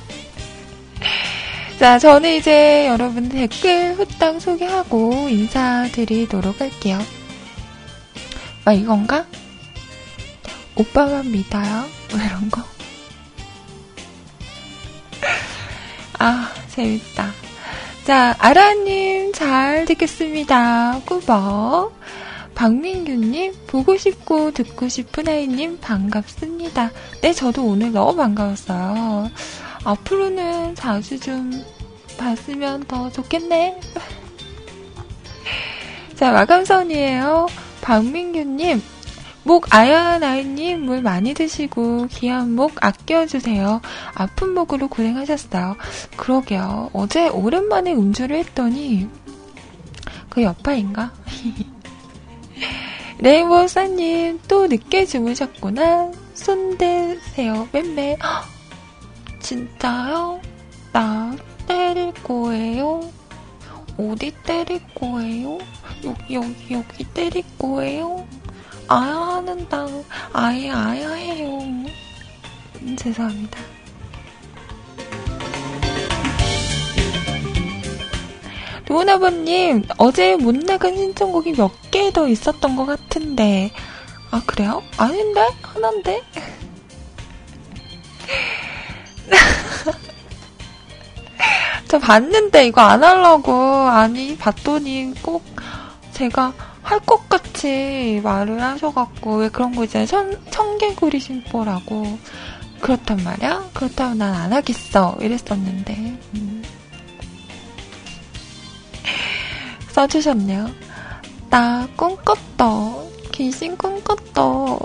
자, 1.80 1.98
저는 1.98 2.36
이제 2.36 2.88
여러분 2.88 3.30
댓글 3.30 3.94
후딱 3.94 4.42
소개하고 4.42 5.30
인사드리도록 5.30 6.60
할게요. 6.60 7.00
아, 8.66 8.74
이건가? 8.74 9.26
오빠만 10.76 11.32
믿어요? 11.32 11.86
뭐 12.12 12.20
이런 12.20 12.52
거? 12.52 12.62
아, 16.20 16.52
재밌다. 16.68 17.32
자, 18.04 18.36
아라님 18.40 19.32
잘 19.32 19.86
듣겠습니다. 19.86 21.00
꾸벅. 21.06 21.98
박민규님, 22.56 23.54
보고 23.68 23.96
싶고 23.96 24.52
듣고 24.52 24.90
싶은 24.90 25.30
아이님 25.30 25.80
반갑습니다. 25.80 26.92
네, 27.22 27.32
저도 27.32 27.64
오늘 27.64 27.94
너무 27.94 28.18
반가웠어요. 28.18 29.32
앞으로는 29.84 30.76
자주 30.76 31.20
좀 31.20 31.52
봤으면 32.18 32.84
더 32.86 33.10
좋겠네. 33.10 33.80
자, 36.16 36.32
마감선이에요. 36.32 37.48
박민규님, 37.82 38.82
목 39.44 39.74
아야한 39.74 40.24
아이님 40.24 40.82
물 40.86 41.02
많이 41.02 41.34
드시고 41.34 42.08
귀한 42.12 42.54
목 42.54 42.74
아껴주세요. 42.84 43.82
아픈 44.14 44.54
목으로 44.54 44.90
고생하셨어요. 44.90 45.76
그러게요. 46.18 46.90
어제 46.94 47.30
오랜만에 47.30 47.94
음주를 47.94 48.38
했더니 48.38 49.08
그 50.30 50.44
여파인가? 50.44 51.12
레이보사님 53.20 54.40
또 54.48 54.68
늦게 54.68 55.06
주무셨구나. 55.06 56.12
손 56.34 56.78
대세요. 56.78 57.68
맴매. 57.72 58.18
진짜요? 59.54 60.40
나 60.94 61.36
때릴 61.68 62.14
거예요? 62.24 63.02
어디 63.98 64.30
때릴 64.44 64.80
거예요? 64.94 65.58
여기 66.04 66.36
여기 66.36 66.74
여기 66.76 67.04
때릴 67.16 67.44
거예요? 67.58 68.28
아야 68.88 69.16
하는다. 69.16 69.88
아예 70.34 70.70
아야 70.70 71.14
해요. 71.14 71.58
음, 71.64 72.96
죄송합니다. 72.96 73.60
도훈아버님, 78.86 79.84
어제 79.98 80.36
못 80.36 80.56
나간 80.56 80.96
신청곡이 80.96 81.54
몇 81.54 81.72
개 81.92 82.12
더 82.12 82.28
있었던 82.28 82.76
것 82.76 82.86
같은데. 82.86 83.72
아, 84.32 84.42
그래요? 84.46 84.84
아닌데? 84.98 85.42
하나인데? 85.64 86.22
저 91.90 91.98
봤는데 92.00 92.68
이거 92.68 92.82
안 92.82 93.04
하려고. 93.04 93.52
아니, 93.54 94.38
봤더니 94.38 95.14
꼭 95.22 95.44
제가 96.14 96.54
할 96.84 97.00
것 97.02 97.28
같이 97.30 98.20
말을 98.24 98.62
하셔갖고, 98.62 99.38
왜 99.38 99.50
그런 99.50 99.76
거 99.76 99.84
있잖아요. 99.86 100.08
천, 100.08 100.46
청개구리 100.52 101.20
심보라고. 101.20 102.18
그렇단 102.80 103.24
말이야? 103.24 103.70
그렇다면 103.74 104.18
난 104.20 104.34
안 104.36 104.54
하겠어. 104.54 105.18
이랬었는데. 105.22 105.94
음. 106.36 106.64
써주셨네요. 109.92 110.70
나 111.50 111.88
꿈꿨다. 111.96 112.66
귀신 113.34 113.76
꿈꿨다. 113.78 114.42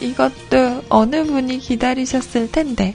이것도 0.00 0.84
어느 0.90 1.24
분이 1.24 1.58
기다리셨을 1.58 2.50
텐데. 2.52 2.94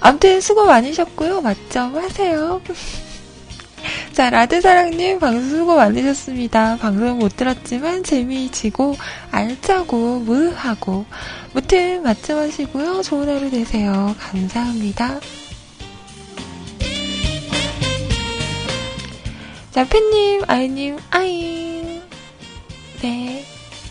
아무튼 0.00 0.40
수고 0.40 0.64
많으셨고요. 0.66 1.42
맞점 1.42 1.96
하세요. 1.96 2.60
자, 4.12 4.28
라드사랑님 4.28 5.18
방송 5.18 5.48
수고 5.48 5.76
많으셨습니다. 5.76 6.76
방송 6.76 7.18
못 7.18 7.36
들었지만 7.36 8.02
재미지고 8.02 8.96
알짜고 9.30 10.20
무하고 10.20 11.06
무튼 11.52 12.02
맞춤하시고요. 12.02 13.02
좋은 13.02 13.28
하루 13.28 13.50
되세요. 13.50 14.14
감사합니다. 14.18 15.20
자, 19.70 19.84
팬님, 19.84 20.42
아이님, 20.48 20.98
아이. 21.10 22.02
네, 23.00 23.44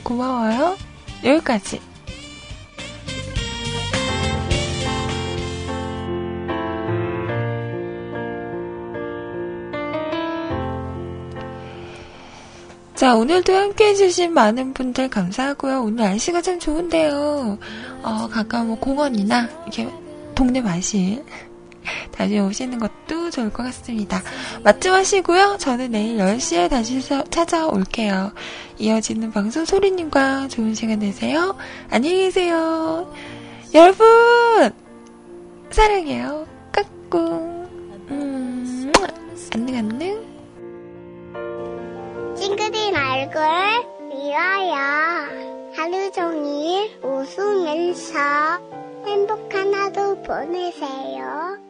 고마워요. 0.04 0.78
여기까지. 1.24 1.89
자, 13.00 13.16
오늘도 13.16 13.56
함께 13.56 13.88
해주신 13.88 14.34
많은 14.34 14.74
분들 14.74 15.08
감사하고요. 15.08 15.84
오늘 15.84 16.04
날씨가 16.04 16.42
참 16.42 16.60
좋은데요. 16.60 17.58
어, 18.04 18.28
가까운 18.30 18.68
뭐 18.68 18.78
공원이나, 18.78 19.48
이렇게 19.62 19.88
동네 20.36 20.60
마실 20.60 21.24
다시 22.12 22.38
오시는 22.38 22.78
것도 22.78 23.30
좋을 23.30 23.54
것 23.54 23.64
같습니다. 23.64 24.22
맞춤 24.66 24.96
하시고요. 24.96 25.56
저는 25.62 25.92
내일 25.92 26.18
10시에 26.18 26.70
다시 26.70 27.02
찾아올게요. 27.02 28.34
이어지는 28.80 29.32
방송 29.32 29.64
소리님과 29.64 30.50
좋은 30.50 30.76
시간 30.76 31.00
되세요. 31.00 31.56
안녕히 31.90 32.24
계세요. 32.24 33.16
여러분! 33.74 34.74
사랑해요. 35.72 36.46
까꿍. 36.74 37.70
음, 38.12 38.92
안녕, 39.54 39.78
안녕. 39.78 40.29
찡그린 42.40 42.96
얼굴 42.96 43.42
미워요. 44.08 44.74
하루 45.76 46.10
종일 46.14 46.90
웃으면서 47.04 48.18
행복한 49.06 49.74
하루 49.74 50.16
보내세요. 50.24 51.69